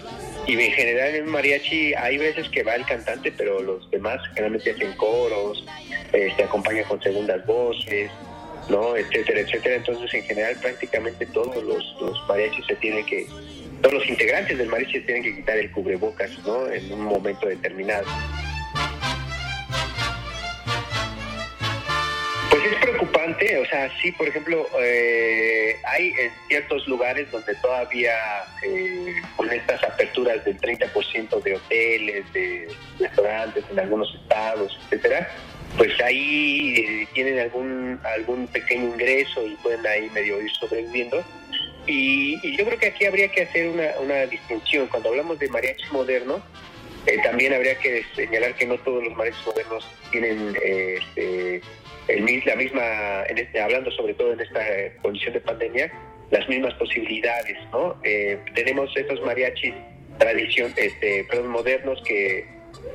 [0.48, 4.72] Y en general en mariachi hay veces que va el cantante, pero los demás generalmente
[4.72, 5.64] hacen coros,
[6.10, 8.10] se este, acompañan con segundas voces,
[8.68, 8.96] ¿no?
[8.96, 9.76] Etcétera, etcétera.
[9.76, 13.26] Entonces, en general, prácticamente todos los, los mariachis se tienen que
[13.84, 16.66] todos los integrantes del mariachi tienen que quitar el cubrebocas, ¿no?
[16.72, 18.06] En un momento determinado.
[22.48, 28.14] Pues es preocupante o sea, sí, por ejemplo, eh, hay en ciertos lugares donde todavía
[28.62, 32.68] eh, con estas aperturas del 30% de hoteles, de
[32.98, 35.28] restaurantes en algunos estados, etcétera,
[35.76, 41.22] pues ahí eh, tienen algún algún pequeño ingreso y pueden ahí medio ir sobreviviendo.
[41.86, 44.86] Y, y yo creo que aquí habría que hacer una, una distinción.
[44.88, 46.42] Cuando hablamos de mariachi moderno,
[47.06, 51.60] eh, también habría que señalar que no todos los mariachis modernos tienen eh, este,
[52.08, 54.64] el, la misma, en este, hablando sobre todo en esta
[55.02, 55.92] condición de pandemia,
[56.30, 58.00] las mismas posibilidades, ¿no?
[58.02, 59.74] Eh, tenemos estos mariachis
[60.18, 62.46] tradición, este, perdón, modernos que,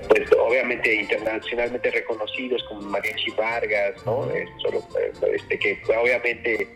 [0.07, 4.29] pues obviamente internacionalmente reconocidos como Mariachi Vargas, ¿no?
[4.33, 6.67] Eh, solo, eh, este, que obviamente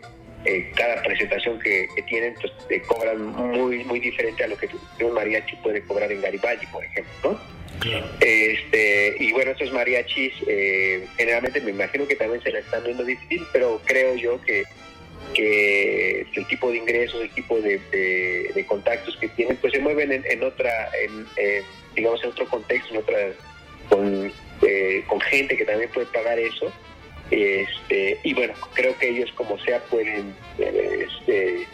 [0.44, 4.68] eh, cada presentación que, que tienen pues te cobran muy muy diferente a lo que
[5.02, 7.54] un mariachi puede cobrar en Garibaldi, por ejemplo, ¿no?
[8.20, 13.04] Este, y bueno, estos mariachis eh, generalmente me imagino que también se la están viendo
[13.04, 14.64] difícil, pero creo yo que,
[15.34, 19.80] que el tipo de ingresos, el tipo de, de- de contactos que tienen, pues se
[19.80, 23.18] mueven en, en otra, en, en, digamos, en otro contexto, en otra,
[23.88, 24.32] con,
[24.66, 26.72] eh, con gente que también puede pagar eso.
[27.30, 31.66] Este, y bueno, creo que ellos como sea pueden eh, este,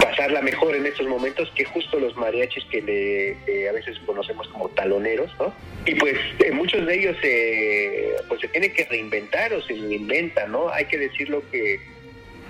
[0.00, 4.48] pasarla mejor en estos momentos que justo los mariachis que le, eh, a veces conocemos
[4.48, 5.54] como taloneros, ¿no?
[5.86, 10.52] Y pues eh, muchos de ellos eh, pues se tienen que reinventar o se reinventan,
[10.52, 10.68] ¿no?
[10.68, 11.80] Hay que decirlo que,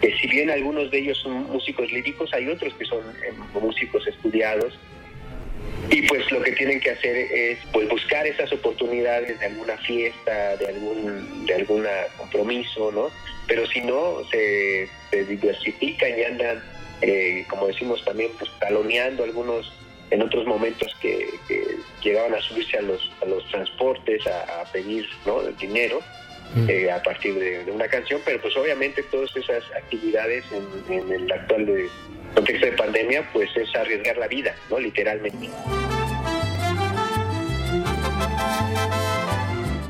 [0.00, 4.06] que si bien algunos de ellos son músicos líricos, hay otros que son eh, músicos
[4.06, 4.78] estudiados
[5.90, 10.56] y pues lo que tienen que hacer es pues buscar esas oportunidades de alguna fiesta,
[10.56, 13.10] de algún de alguna compromiso, ¿no?
[13.46, 16.62] Pero si no se, diversifican y andan,
[17.00, 19.72] eh, como decimos también, pues taloneando algunos
[20.10, 21.64] en otros momentos que, que
[22.02, 25.42] llegaban a subirse a los a los transportes a, a pedir ¿no?
[25.58, 26.00] dinero
[26.68, 31.12] eh, a partir de, de una canción, pero pues obviamente todas esas actividades en, en
[31.12, 31.88] el actual de-
[32.34, 34.78] contexto de pandemia, pues es arriesgar la vida, ¿no?
[34.78, 35.48] Literalmente.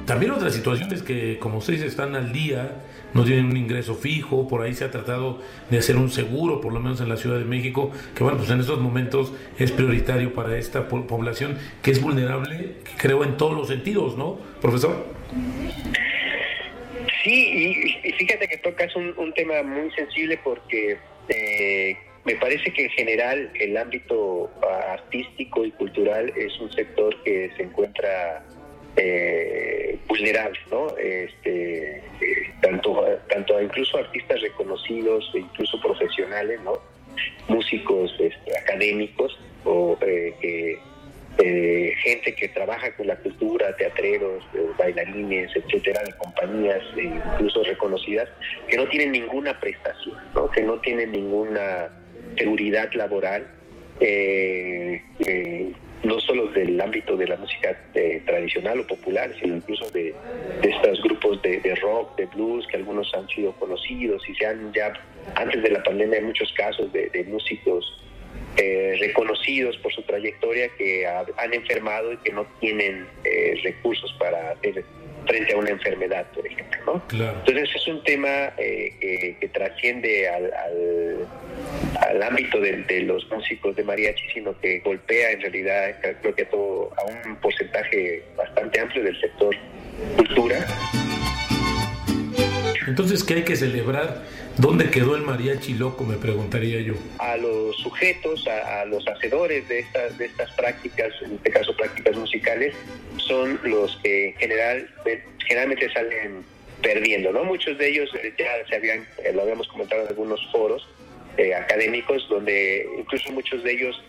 [0.06, 2.76] También otras situaciones que, como ustedes están al día,
[3.12, 6.72] no tienen un ingreso fijo, por ahí se ha tratado de hacer un seguro, por
[6.72, 10.32] lo menos en la Ciudad de México, que bueno, pues en estos momentos es prioritario
[10.32, 15.06] para esta po- población que es vulnerable, creo, en todos los sentidos, ¿no, profesor?
[17.22, 22.72] Sí, y, y fíjate que tocas un, un tema muy sensible porque eh, me parece
[22.72, 28.44] que en general el ámbito ah, artístico y cultural es un sector que se encuentra
[28.96, 30.88] eh, vulnerable, ¿no?
[30.98, 32.02] Este, eh,
[32.60, 36.74] tanto, tanto incluso artistas reconocidos e incluso profesionales, ¿no?
[37.48, 40.78] Músicos este, académicos o eh, que
[41.38, 47.62] eh, gente que trabaja con la cultura, teatreros, eh, bailarines, etcétera, de compañías eh, incluso
[47.62, 48.28] reconocidas,
[48.66, 50.50] que no tienen ninguna prestación, ¿no?
[50.50, 51.90] que no tienen ninguna
[52.36, 53.46] seguridad laboral,
[54.00, 55.00] eh,
[56.02, 57.76] no solo del ámbito de la música
[58.24, 60.14] tradicional o popular, sino incluso de,
[60.62, 64.92] estos grupos de, rock, de blues, que algunos han sido conocidos y se han ya,
[65.34, 67.98] antes de la pandemia, hay muchos casos de músicos
[68.58, 74.12] eh, reconocidos por su trayectoria que ha- han enfermado y que no tienen eh, recursos
[74.18, 74.84] para hacer
[75.26, 76.78] frente a una enfermedad, por ejemplo.
[76.86, 77.06] ¿no?
[77.08, 77.38] Claro.
[77.46, 81.26] Entonces es un tema eh, que, que trasciende al, al,
[82.00, 86.42] al ámbito de, de los músicos de mariachi, sino que golpea en realidad creo que
[86.42, 89.54] a, todo, a un porcentaje bastante amplio del sector
[90.16, 90.66] cultura.
[92.88, 94.24] Entonces, ¿qué hay que celebrar?
[94.56, 96.04] ¿Dónde quedó el mariachi loco?
[96.04, 96.94] Me preguntaría yo.
[97.18, 102.16] a los sujetos, a, los hacedores de estas, de estas prácticas, en este caso prácticas
[102.16, 102.74] musicales,
[103.18, 104.88] son los que en general,
[105.46, 106.44] generalmente salen
[106.82, 107.44] perdiendo, ¿no?
[107.44, 110.88] Muchos de ellos eh, ya se habían, eh, lo habíamos comentado en algunos foros
[111.36, 114.02] eh, académicos, donde incluso muchos de ellos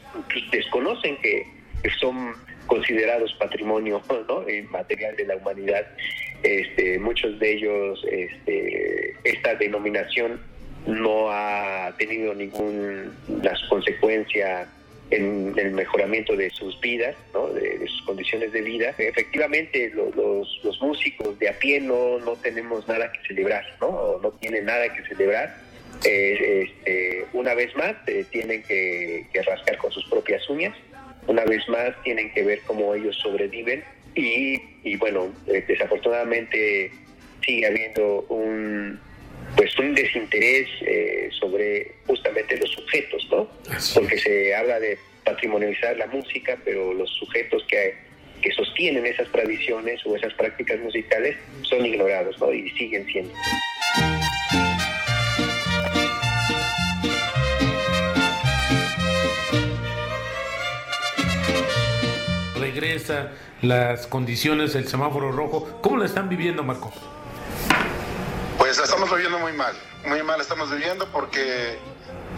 [0.52, 1.46] desconocen que,
[1.84, 2.34] que son
[2.68, 4.46] considerados patrimonio ¿no?
[4.70, 5.86] Material de la humanidad.
[6.44, 10.40] Este, muchos de ellos, este, esta denominación
[10.88, 13.12] no ha tenido ninguna
[13.70, 14.68] consecuencia
[15.12, 17.48] en el mejoramiento de sus vidas, ¿no?
[17.50, 18.94] de, sus condiciones de vida.
[18.98, 20.12] Efectivamente, lo-
[20.64, 23.88] los, músicos de a pie no, no tenemos nada que celebrar, ¿no?
[23.88, 25.58] O no tienen nada que celebrar.
[26.06, 30.74] Eh, este, una vez más, eh, tienen que rascar con sus propias uñas.
[31.28, 33.84] Una vez más, tienen que ver cómo ellos sobreviven.
[34.16, 36.92] Y, y bueno, eh, desafortunadamente
[37.46, 39.00] sigue habiendo un,
[39.56, 43.50] pues un desinterés eh, sobre justamente los sujetos, ¿no?
[43.94, 47.96] Porque se habla de patrimonializar la música, pero los sujetos que,
[48.42, 52.52] que sostienen esas tradiciones o esas prácticas musicales son ignorados, ¿no?
[52.54, 53.34] Y siguen siendo.
[62.80, 65.80] Regresa, las condiciones, el semáforo rojo.
[65.82, 66.92] ¿Cómo la están viviendo, Marco?
[68.58, 69.74] Pues la estamos viviendo muy mal,
[70.06, 71.78] muy mal estamos viviendo porque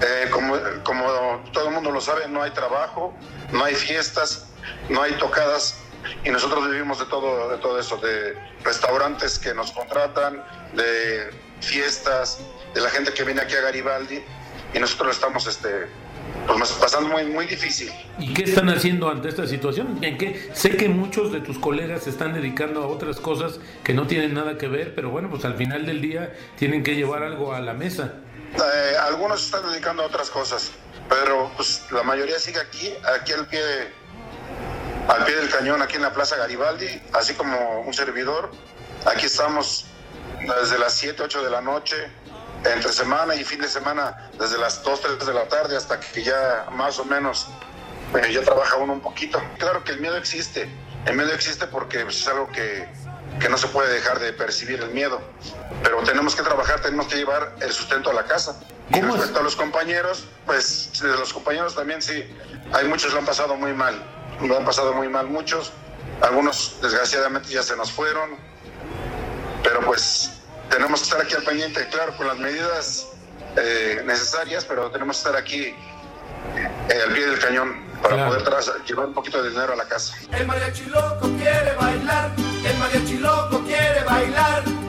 [0.01, 1.05] eh, como, como
[1.51, 3.13] todo el mundo lo sabe, no hay trabajo,
[3.51, 4.47] no hay fiestas,
[4.89, 5.79] no hay tocadas
[6.23, 11.29] y nosotros vivimos de todo, de todo eso, de restaurantes que nos contratan, de
[11.59, 12.39] fiestas,
[12.73, 14.23] de la gente que viene aquí a Garibaldi
[14.73, 15.87] y nosotros estamos este,
[16.47, 17.91] pues, pasando muy, muy difícil.
[18.19, 19.97] ¿Y qué están haciendo ante esta situación?
[20.01, 20.49] ¿En qué?
[20.53, 24.33] Sé que muchos de tus colegas se están dedicando a otras cosas que no tienen
[24.33, 27.59] nada que ver, pero bueno, pues al final del día tienen que llevar algo a
[27.61, 28.13] la mesa.
[28.55, 30.71] Eh, algunos se están dedicando a otras cosas,
[31.09, 33.61] pero pues la mayoría sigue aquí, aquí al pie,
[35.07, 38.51] al pie del cañón, aquí en la Plaza Garibaldi, así como un servidor.
[39.05, 39.87] Aquí estamos
[40.39, 41.95] desde las 7, 8 de la noche,
[42.63, 46.23] entre semana y fin de semana, desde las 2, 3 de la tarde hasta que
[46.23, 47.47] ya más o menos
[48.15, 49.41] eh, ya trabaja uno un poquito.
[49.57, 50.69] Claro que el miedo existe,
[51.05, 52.87] el miedo existe porque pues, es algo que,
[53.39, 55.21] que no se puede dejar de percibir el miedo,
[55.83, 58.59] pero tenemos que trabajar, tenemos que llevar el sustento a la casa.
[58.93, 62.25] Y respecto a los compañeros, pues los compañeros también sí,
[62.73, 64.03] hay muchos lo han pasado muy mal,
[64.41, 65.71] lo han pasado muy mal muchos,
[66.21, 68.31] algunos desgraciadamente ya se nos fueron,
[69.63, 70.40] pero pues
[70.71, 73.07] tenemos que estar aquí al pendiente, claro, con las medidas
[73.57, 78.43] eh, necesarias, pero tenemos que estar aquí eh, al pie del cañón para poder
[78.87, 80.15] llevar un poquito de dinero a la casa.
[80.31, 82.31] El mariachi loco quiere bailar,
[82.65, 84.80] el mariachi loco quiere bailar.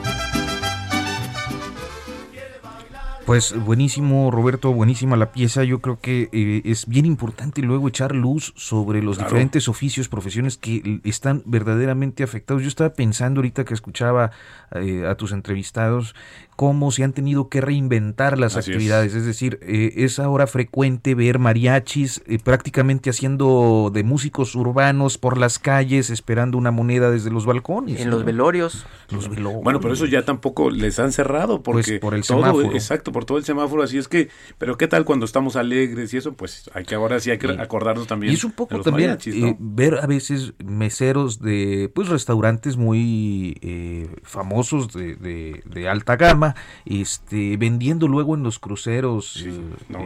[3.26, 5.62] Pues buenísimo, Roberto, buenísima la pieza.
[5.62, 10.58] Yo creo que eh, es bien importante luego echar luz sobre los diferentes oficios, profesiones
[10.58, 12.62] que están verdaderamente afectados.
[12.62, 14.32] Yo estaba pensando ahorita que escuchaba
[14.72, 16.16] eh, a tus entrevistados
[16.56, 19.14] cómo se han tenido que reinventar las actividades.
[19.14, 19.26] Es.
[19.26, 26.10] decir, eh, es ahora frecuente ver mariachis prácticamente haciendo de músicos urbanos por las calles,
[26.10, 28.00] esperando una moneda desde los balcones.
[28.00, 28.84] En los velorios.
[29.10, 29.62] Los velorios.
[29.62, 32.72] Bueno, pero eso ya tampoco les han cerrado porque pues por el todo, semáforo.
[32.72, 34.28] exacto, por todo el semáforo, así es que,
[34.58, 37.48] pero qué tal cuando estamos alegres y eso, pues hay que ahora sí hay que
[37.48, 38.32] acordarnos también.
[38.32, 39.48] Y es un poco los también mariachis, ¿no?
[39.48, 46.16] eh, ver a veces meseros de pues restaurantes muy eh, famosos de, de- de alta
[46.16, 46.41] gama,
[46.86, 49.46] este vendiendo luego en los cruceros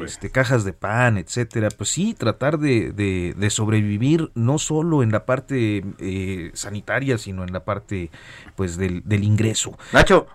[0.05, 1.69] este, cajas de pan, etcétera.
[1.77, 7.45] Pues sí, tratar de, de- de sobrevivir no solo en la parte eh, sanitaria, sino
[7.45, 8.11] en la parte
[8.57, 9.79] pues del, del ingreso.
[9.93, 10.27] Nacho.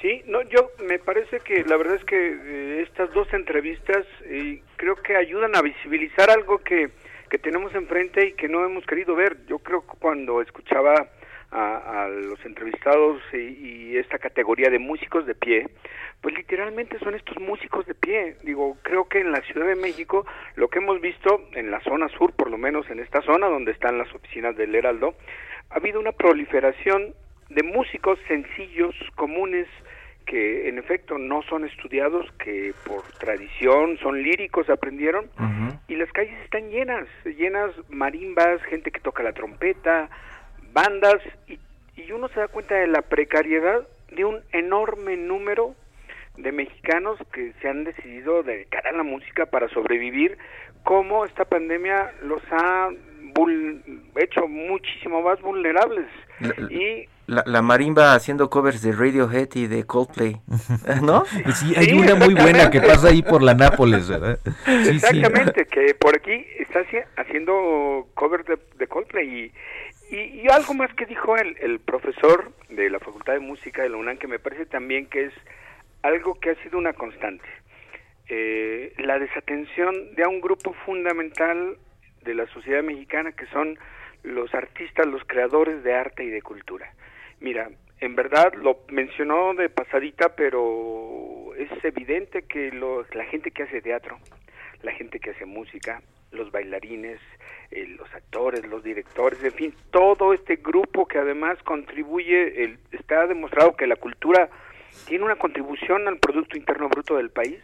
[0.00, 4.60] Sí, no, yo me parece que la verdad es que eh, estas dos entrevistas eh,
[4.76, 6.90] creo que ayudan a visibilizar algo que,
[7.30, 9.38] que tenemos enfrente y que no hemos querido ver.
[9.46, 11.06] Yo creo que cuando escuchaba
[11.52, 15.68] a, a los entrevistados y, y esta categoría de músicos de pie,
[16.20, 18.36] pues literalmente son estos músicos de pie.
[18.42, 20.26] Digo, creo que en la Ciudad de México
[20.56, 23.72] lo que hemos visto en la zona sur, por lo menos en esta zona donde
[23.72, 25.14] están las oficinas del Heraldo,
[25.70, 27.14] ha habido una proliferación
[27.50, 29.68] de músicos sencillos, comunes,
[30.24, 35.28] que en efecto no son estudiados, que por tradición son líricos, aprendieron,
[35.88, 40.08] y las calles están llenas, llenas marimbas, gente que toca la trompeta,
[40.72, 41.16] bandas,
[41.48, 41.58] y,
[41.96, 45.74] y uno se da cuenta de la precariedad de un enorme número
[46.36, 50.38] de mexicanos que se han decidido dedicar a la música para sobrevivir,
[50.84, 52.88] cómo esta pandemia los ha
[53.34, 53.82] vul-
[54.16, 56.06] hecho muchísimo más vulnerables.
[56.70, 60.40] Y La, la marimba haciendo covers de Radiohead y de Coldplay,
[61.02, 61.24] ¿no?
[61.54, 64.38] Sí, hay una muy buena que pasa ahí por la Nápoles, ¿verdad?
[64.44, 64.50] Sí,
[64.84, 64.90] sí.
[64.96, 69.52] Exactamente, que por aquí está haci- haciendo cover de, de Coldplay y,
[70.12, 73.88] y, y algo más que dijo el, el profesor de la Facultad de Música de
[73.88, 75.32] la UNAM que me parece también que es
[76.02, 77.48] algo que ha sido una constante.
[78.28, 81.78] Eh, la desatención de un grupo fundamental
[82.22, 83.78] de la sociedad mexicana que son
[84.22, 86.92] los artistas, los creadores de arte y de cultura.
[87.40, 93.62] Mira, en verdad lo mencionó de pasadita, pero es evidente que los, la gente que
[93.62, 94.18] hace teatro,
[94.82, 96.02] la gente que hace música,
[96.32, 97.20] los bailarines,
[97.70, 103.26] eh, los actores, los directores, en fin, todo este grupo que además contribuye, el- está
[103.26, 104.48] demostrado que la cultura
[105.06, 107.60] tiene una contribución al Producto Interno Bruto del país.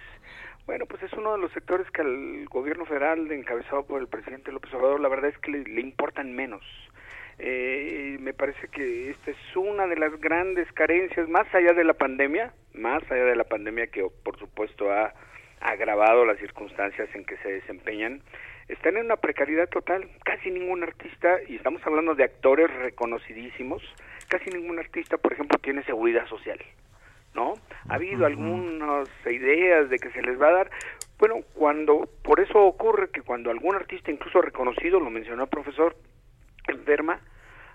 [0.67, 4.53] Bueno, pues es uno de los sectores que al gobierno federal, encabezado por el presidente
[4.53, 6.63] López Obrador, la verdad es que le, importan menos.
[7.39, 11.95] Eh, me parece que esta es una de las grandes carencias, más allá de la
[11.95, 15.15] pandemia, más allá de la pandemia que por supuesto ha
[15.61, 18.21] agravado las circunstancias en que se desempeñan,
[18.69, 20.09] están en una precariedad total.
[20.25, 23.83] Casi ningún artista, y estamos hablando de actores reconocidísimos,
[24.29, 26.59] casi ningún artista, por ejemplo, tiene seguridad social.
[27.35, 27.55] ¿no?
[27.89, 30.71] Ha habido algunas ideas de que se les va a dar.
[31.19, 35.97] Bueno, cuando, por eso ocurre que cuando algún artista, incluso reconocido, lo mencionó el profesor,
[36.69, 37.21] enferma,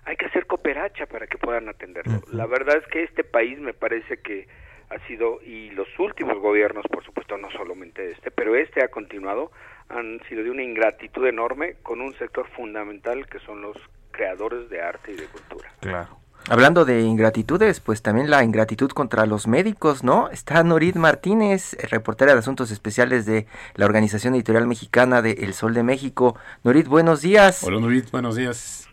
[0.04, 2.20] hay que hacer cooperacha para que puedan atenderlo.
[2.32, 4.46] La verdad es que este país me parece que
[4.90, 9.50] ha sido, y los últimos gobiernos, por supuesto, no solamente este, pero este ha continuado,
[9.88, 13.76] han sido de una ingratitud enorme con un sector fundamental que son los
[14.10, 15.68] creadores de arte y de cultura.
[15.80, 16.24] Claro.
[16.50, 20.28] Hablando de ingratitudes, pues también la ingratitud contra los médicos, ¿no?
[20.28, 25.72] Está Norit Martínez, reportera de Asuntos Especiales de la Organización Editorial Mexicana de El Sol
[25.72, 26.38] de México.
[26.62, 27.64] Norit, buenos días.
[27.64, 28.86] Hola Norit, buenos días.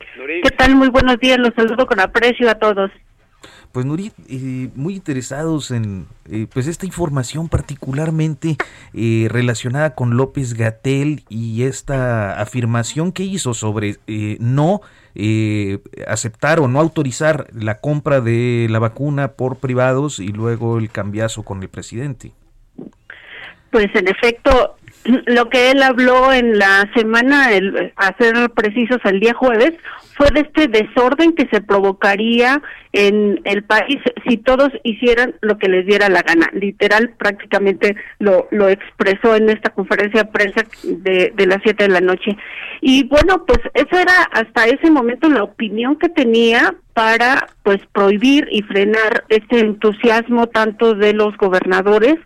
[0.44, 0.76] ¿Qué tal?
[0.76, 2.90] Muy buenos días, los saludo con aprecio a todos.
[3.72, 8.58] Pues Nurit, eh, muy interesados en eh, pues esta información particularmente
[8.94, 13.98] eh, relacionada con López Gatel y esta afirmación que hizo sobre
[14.40, 14.82] no
[16.08, 21.44] aceptar o no autorizar la compra de la vacuna por privados y luego el cambiazo
[21.44, 22.34] con el presidente.
[23.72, 29.20] Pues en efecto, lo que él habló en la semana, el, a ser precisos el
[29.20, 29.74] día jueves,
[30.16, 32.62] fue de este desorden que se provocaría
[32.94, 33.98] en el país
[34.28, 36.50] si todos hicieran lo que les diera la gana.
[36.54, 41.90] Literal, prácticamente lo, lo expresó en esta conferencia de prensa de, de las 7 de
[41.90, 42.38] la noche.
[42.82, 48.48] Y bueno, pues esa era hasta ese momento la opinión que tenía para pues prohibir
[48.52, 52.18] y frenar este entusiasmo tanto de los gobernadores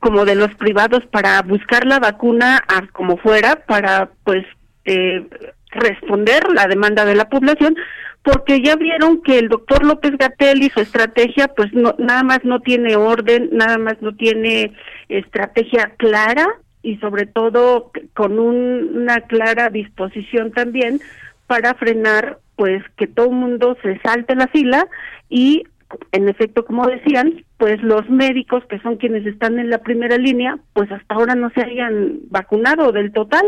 [0.00, 4.44] como de los privados para buscar la vacuna como fuera para pues
[4.84, 5.26] eh,
[5.70, 7.76] responder la demanda de la población
[8.22, 12.44] porque ya vieron que el doctor López Gatel y su estrategia pues no, nada más
[12.44, 14.72] no tiene orden, nada más no tiene
[15.08, 16.46] estrategia clara
[16.82, 21.00] y sobre todo con una clara disposición también
[21.46, 24.86] para frenar pues que todo el mundo se salte la fila
[25.28, 25.64] y
[26.12, 30.58] en efecto, como decían, pues los médicos que son quienes están en la primera línea,
[30.72, 33.44] pues hasta ahora no se hayan vacunado del total.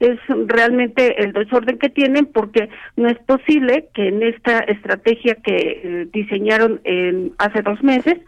[0.00, 5.80] Es realmente el desorden que tienen porque no es posible que en esta estrategia que
[5.82, 8.18] eh, diseñaron en, hace dos meses,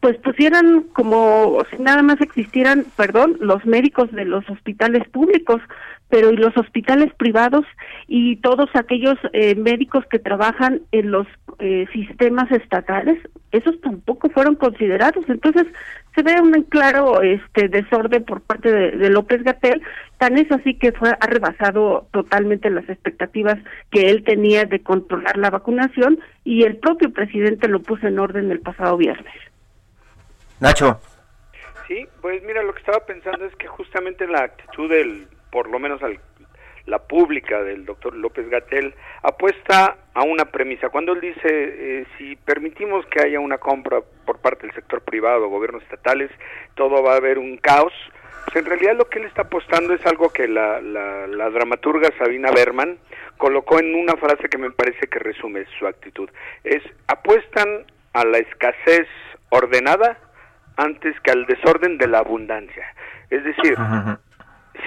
[0.00, 5.60] pues pusieran como si nada más existieran, perdón, los médicos de los hospitales públicos,
[6.08, 7.64] pero y los hospitales privados
[8.06, 11.26] y todos aquellos eh, médicos que trabajan en los
[11.58, 13.18] eh, sistemas estatales,
[13.52, 15.24] esos tampoco fueron considerados.
[15.28, 15.66] Entonces
[16.14, 19.82] se ve un claro este desorden por parte de, López Gatel,
[20.18, 23.58] tan es así que fue ha rebasado totalmente las expectativas
[23.90, 28.50] que él tenía de controlar la vacunación y el propio presidente lo puso en orden
[28.50, 29.34] el pasado viernes.
[30.60, 31.00] Nacho.
[31.86, 35.78] Sí, pues mira, lo que estaba pensando es que justamente la actitud del, por lo
[35.78, 36.20] menos al,
[36.88, 40.88] la pública del doctor López Gatel, apuesta a una premisa.
[40.88, 45.48] Cuando él dice, eh, si permitimos que haya una compra por parte del sector privado,
[45.48, 46.30] gobiernos estatales,
[46.74, 47.92] todo va a haber un caos,
[48.46, 52.10] pues en realidad lo que él está apostando es algo que la, la, la dramaturga
[52.18, 52.98] Sabina Berman
[53.36, 56.30] colocó en una frase que me parece que resume su actitud.
[56.64, 57.84] Es, apuestan
[58.14, 59.06] a la escasez
[59.50, 60.18] ordenada
[60.78, 62.86] antes que al desorden de la abundancia.
[63.28, 63.76] Es decir,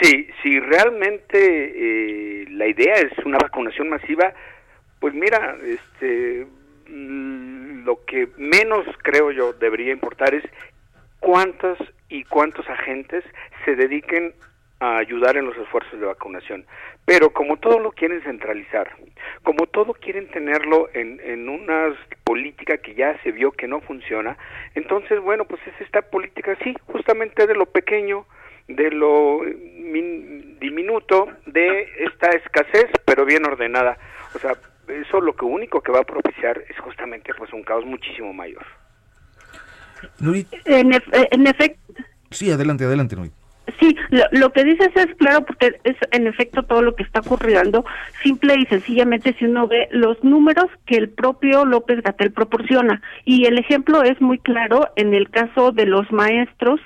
[0.01, 4.33] sí, si realmente eh, la idea es una vacunación masiva,
[4.99, 6.47] pues mira, este,
[6.89, 10.43] mm, lo que menos creo yo debería importar es
[11.19, 11.77] cuántos
[12.07, 13.23] y cuántos agentes
[13.65, 14.33] se dediquen
[14.81, 16.65] a ayudar en los esfuerzos de vacunación.
[17.05, 18.89] Pero como todo lo quieren centralizar,
[19.43, 24.37] como todo quieren tenerlo en, en una política que ya se vio que no funciona,
[24.73, 28.25] entonces, bueno, pues es esta política, sí, justamente de lo pequeño,
[28.67, 29.41] de lo
[30.59, 33.99] diminuto, de esta escasez, pero bien ordenada.
[34.33, 34.53] O sea,
[34.87, 38.65] eso lo que único que va a propiciar es justamente pues un caos muchísimo mayor.
[40.65, 41.93] En, en efecto.
[42.31, 43.40] Sí, adelante, adelante, Nuit.
[43.79, 43.95] Sí,
[44.31, 47.85] lo, que dices es claro porque es en efecto todo lo que está ocurriendo,
[48.23, 53.01] simple y sencillamente si uno ve los números que el propio López Gatel proporciona.
[53.25, 56.79] Y el ejemplo es muy claro en el caso de los maestros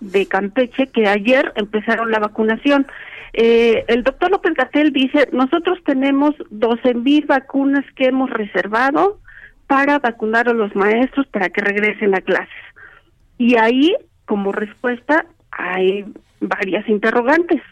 [0.00, 2.86] de Campeche que ayer empezaron la vacunación.
[3.34, 9.18] Eh, el doctor López Gatel dice, nosotros tenemos 12 mil vacunas que hemos reservado
[9.66, 12.48] para vacunar a los maestros para que regresen a clases.
[13.38, 16.04] Y ahí, como respuesta, hay
[16.42, 17.62] varias interrogantes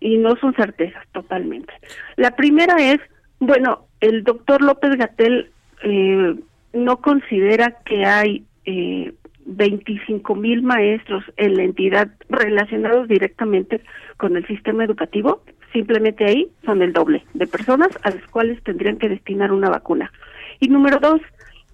[0.00, 1.72] y no son certezas totalmente.
[2.16, 2.98] La primera es,
[3.38, 5.50] bueno, el doctor López Gatel
[5.82, 6.34] eh,
[6.72, 9.14] no considera que hay eh,
[9.46, 13.80] 25 mil maestros en la entidad relacionados directamente
[14.16, 15.42] con el sistema educativo.
[15.72, 20.10] Simplemente ahí son el doble de personas a las cuales tendrían que destinar una vacuna.
[20.58, 21.20] Y número dos,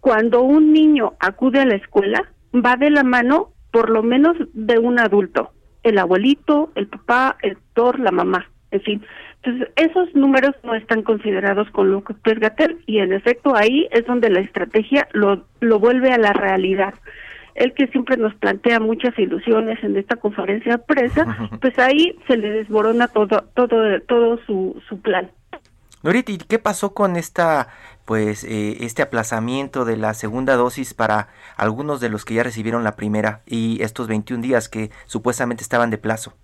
[0.01, 4.79] cuando un niño acude a la escuela, va de la mano por lo menos de
[4.79, 5.53] un adulto
[5.83, 9.05] el abuelito, el papá, el doctor, la mamá, en fin.
[9.43, 14.31] Entonces, esos números no están considerados con López Gatel y en efecto ahí es donde
[14.31, 16.95] la estrategia lo, lo vuelve a la realidad.
[17.55, 22.37] El que siempre nos plantea muchas ilusiones en esta conferencia de prensa, pues ahí se
[22.37, 25.31] le desborona todo todo todo su, su plan.
[26.03, 27.69] Norita, ¿y qué pasó con esta
[28.05, 32.85] pues eh, este aplazamiento de la segunda dosis para algunos de los que ya recibieron
[32.85, 36.35] la primera y estos 21 días que supuestamente estaban de plazo?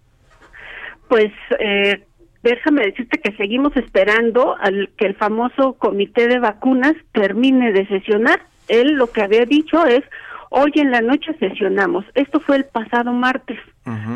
[1.08, 2.04] Pues eh,
[2.42, 8.42] déjame decirte que seguimos esperando al que el famoso comité de vacunas termine de sesionar.
[8.68, 10.04] Él lo que había dicho es,
[10.50, 12.04] hoy en la noche sesionamos.
[12.14, 13.58] Esto fue el pasado martes.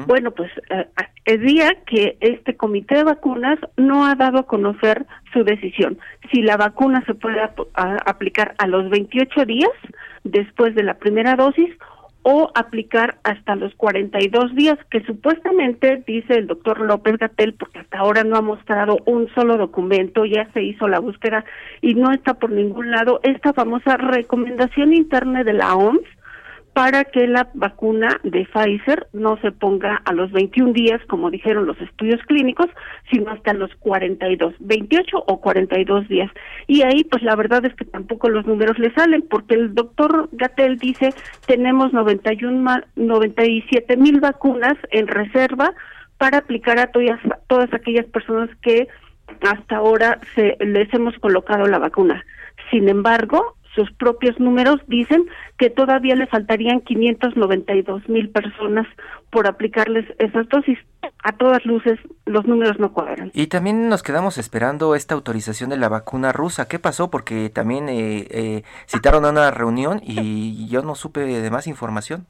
[0.07, 0.87] Bueno, pues eh,
[1.25, 5.99] el día que este comité de vacunas no ha dado a conocer su decisión.
[6.33, 7.41] Si la vacuna se puede
[7.75, 9.70] aplicar a los 28 días
[10.25, 11.70] después de la primera dosis
[12.23, 17.99] o aplicar hasta los 42 días, que supuestamente dice el doctor López Gatel, porque hasta
[17.99, 21.45] ahora no ha mostrado un solo documento, ya se hizo la búsqueda
[21.81, 26.07] y no está por ningún lado esta famosa recomendación interna de la OMS
[26.73, 31.66] para que la vacuna de Pfizer no se ponga a los 21 días, como dijeron
[31.66, 32.68] los estudios clínicos,
[33.11, 36.31] sino hasta los 42, 28 o 42 días.
[36.66, 40.31] Y ahí, pues la verdad es que tampoco los números le salen, porque el doctor
[40.33, 41.12] Gatel dice,
[41.47, 45.75] tenemos 91, 97 mil vacunas en reserva
[46.16, 48.89] para aplicar a todas, todas aquellas personas que
[49.43, 52.25] hasta ahora se, les hemos colocado la vacuna.
[52.70, 55.27] Sin embargo, sus propios números dicen
[55.59, 58.87] que todavía le faltarían 592 mil personas
[59.31, 60.79] por aplicarles esas dosis.
[61.25, 63.31] A todas luces, los números no cuadran.
[63.35, 66.68] Y también nos quedamos esperando esta autorización de la vacuna rusa.
[66.68, 67.11] ¿Qué pasó?
[67.11, 72.27] Porque también eh, eh, citaron a una reunión y yo no supe de más información.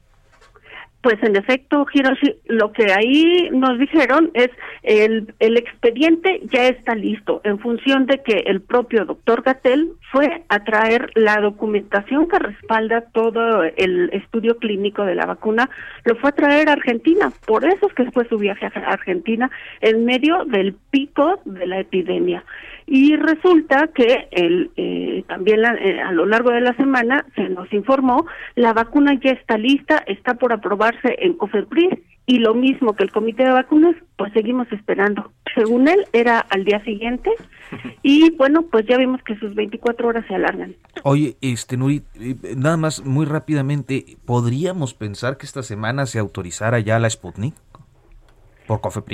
[1.03, 4.49] Pues en efecto, Hiroshi, lo que ahí nos dijeron es
[4.83, 10.45] el, el expediente ya está listo en función de que el propio doctor Gatel fue
[10.47, 15.69] a traer la documentación que respalda todo el estudio clínico de la vacuna,
[16.05, 17.33] lo fue a traer a Argentina.
[17.45, 19.51] Por eso es que fue su viaje a Argentina
[19.81, 22.45] en medio del pico de la epidemia.
[22.85, 27.71] Y resulta que el, eh, también eh, a lo largo de la semana se nos
[27.73, 28.25] informó,
[28.55, 33.11] la vacuna ya está lista, está por aprobarse en COFEPRIS y lo mismo que el
[33.11, 35.31] comité de vacunas, pues seguimos esperando.
[35.55, 37.29] Según él, era al día siguiente
[38.03, 40.75] y bueno, pues ya vimos que sus 24 horas se alargan.
[41.03, 46.79] Oye, este Nuri, eh, nada más muy rápidamente, ¿podríamos pensar que esta semana se autorizara
[46.79, 47.55] ya la Sputnik?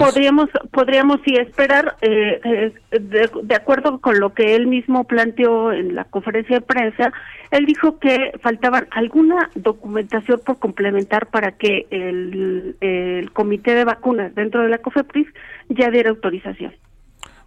[0.06, 5.96] Podríamos, podríamos sí esperar, eh, eh, de, acuerdo con lo que él mismo planteó en
[5.96, 7.12] la conferencia de prensa,
[7.52, 14.62] él dijo que faltaba alguna documentación por complementar para que el comité de vacunas dentro
[14.62, 15.28] de la COFEPRIS
[15.70, 16.74] ya diera autorización.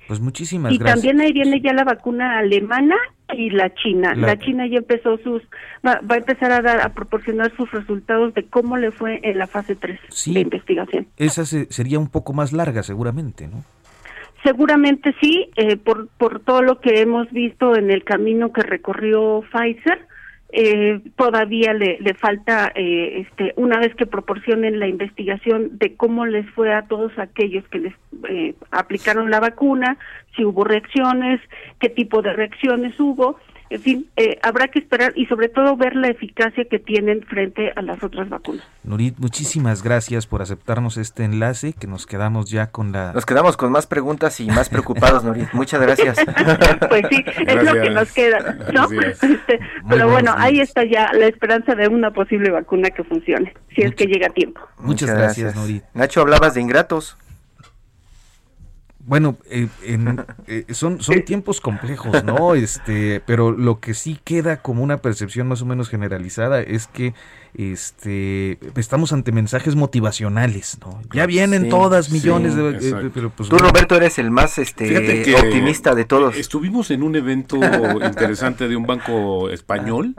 [0.09, 1.05] Pues muchísimas y gracias.
[1.05, 2.97] Y también ahí viene ya la vacuna alemana
[3.35, 4.15] y la China.
[4.15, 5.43] La, China ya empezó sus,
[5.87, 9.47] va, a empezar a dar, a proporcionar sus resultados de cómo le fue en la
[9.47, 11.07] fase 3 de investigación.
[11.17, 13.65] Esa sería un poco más larga seguramente, ¿no?
[14.43, 19.45] Seguramente sí, eh, por, por todo lo que hemos visto en el camino que recorrió
[19.53, 20.07] Pfizer,
[20.53, 26.27] eh, todavía le, le falta, eh, este, una vez que proporcionen la investigación de cómo
[26.27, 27.95] les fue a todos aquellos que les
[28.29, 29.97] eh, aplicaron la vacuna,
[30.37, 31.41] si hubo reacciones,
[31.81, 33.39] qué tipo de reacciones hubo,
[33.75, 37.73] en fin, eh, habrá que esperar y sobre todo ver la eficacia que tienen frente
[37.75, 38.65] a las otras vacunas.
[38.85, 43.13] Nurit, muchísimas gracias por aceptarnos este enlace, que nos quedamos ya con la...
[43.13, 45.53] Nos quedamos con más preguntas y más preocupados, Nurit.
[45.53, 46.19] Muchas gracias.
[46.89, 48.89] pues sí, es lo que nos queda, ¿no?
[49.23, 53.83] Este, pero bueno, ahí está ya la esperanza de una posible vacuna que funcione, si
[53.83, 54.61] es que llega a tiempo.
[54.79, 55.85] Muchas, gracias, Nurit.
[55.95, 57.17] Nacho, hablabas de ingratos.
[59.05, 59.69] Bueno, eh,
[60.47, 62.55] eh, son, son tiempos complejos, ¿no?
[62.55, 67.15] Este, pero lo que sí queda como una percepción más o menos generalizada es que
[67.55, 73.59] este estamos ante mensajes motivacionales no ya vienen todas millones de eh, pero pues, tú
[73.59, 76.37] Roberto eres el más este optimista de todos.
[76.37, 77.57] estuvimos en un evento
[78.05, 80.15] interesante de un banco español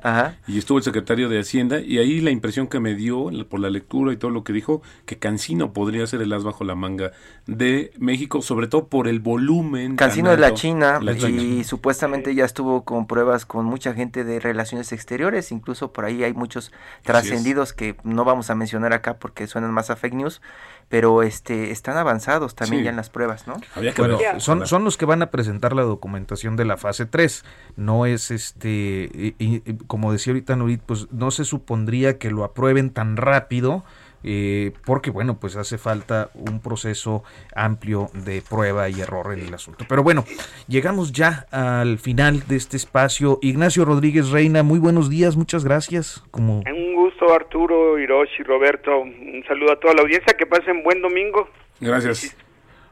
[0.48, 3.70] y estuvo el secretario de hacienda y ahí la impresión que me dio por la
[3.70, 7.14] lectura y todo lo que dijo que Cancino podría ser el as bajo la manga
[7.48, 12.84] de México sobre todo por el volumen Cancino es la China y supuestamente ya estuvo
[12.84, 16.72] con pruebas con mucha gente de relaciones exteriores incluso por ahí hay muchos
[17.28, 20.42] trascendidos que no vamos a mencionar acá porque suenan más a fake news,
[20.90, 23.56] pero este están avanzados también ya en las pruebas, ¿no?
[23.98, 27.44] bueno, son, son los que van a presentar la documentación de la fase 3.
[27.76, 29.10] No es este,
[29.40, 33.84] y, como decía ahorita Nurit, pues no se supondría que lo aprueben tan rápido
[34.24, 37.24] eh, porque bueno, pues hace falta un proceso
[37.56, 39.86] amplio de prueba y error en el asunto.
[39.88, 40.26] Pero bueno,
[40.68, 43.40] llegamos ya al final de este espacio.
[43.42, 46.24] Ignacio Rodríguez Reina, muy buenos días, muchas gracias.
[46.32, 46.60] Como...
[46.60, 51.50] Un gusto Arturo, Hiroshi, Roberto, un saludo a toda la audiencia, que pasen buen domingo.
[51.80, 52.36] Gracias.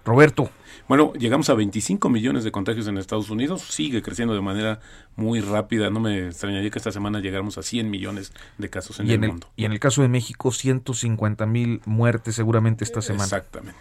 [0.05, 0.49] Roberto.
[0.87, 4.81] Bueno, llegamos a 25 millones de contagios en Estados Unidos, sigue creciendo de manera
[5.15, 9.07] muy rápida, no me extrañaría que esta semana llegáramos a 100 millones de casos en
[9.07, 9.47] y el, en el mundo.
[9.55, 13.23] Y en el caso de México, 150 mil muertes seguramente esta semana.
[13.23, 13.79] Exactamente.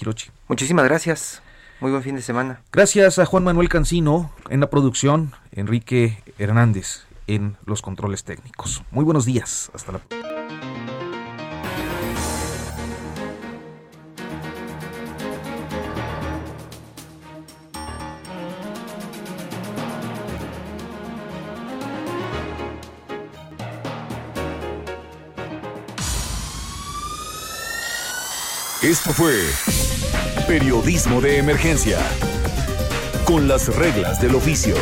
[0.00, 0.30] Hirochi.
[0.48, 1.42] Muchísimas gracias.
[1.80, 2.62] Muy buen fin de semana.
[2.72, 8.82] Gracias a Juan Manuel Cancino en la producción, Enrique Hernández en los controles técnicos.
[8.90, 9.70] Muy buenos días.
[9.74, 10.67] Hasta la
[28.88, 29.44] Esto fue
[30.46, 31.98] Periodismo de Emergencia.
[33.26, 34.76] Con las reglas del oficio.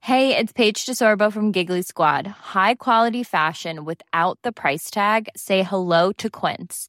[0.00, 2.26] Hey, it's Paige DeSorbo from Giggly Squad.
[2.26, 5.28] High quality fashion without the price tag.
[5.36, 6.88] Say hello to Quince.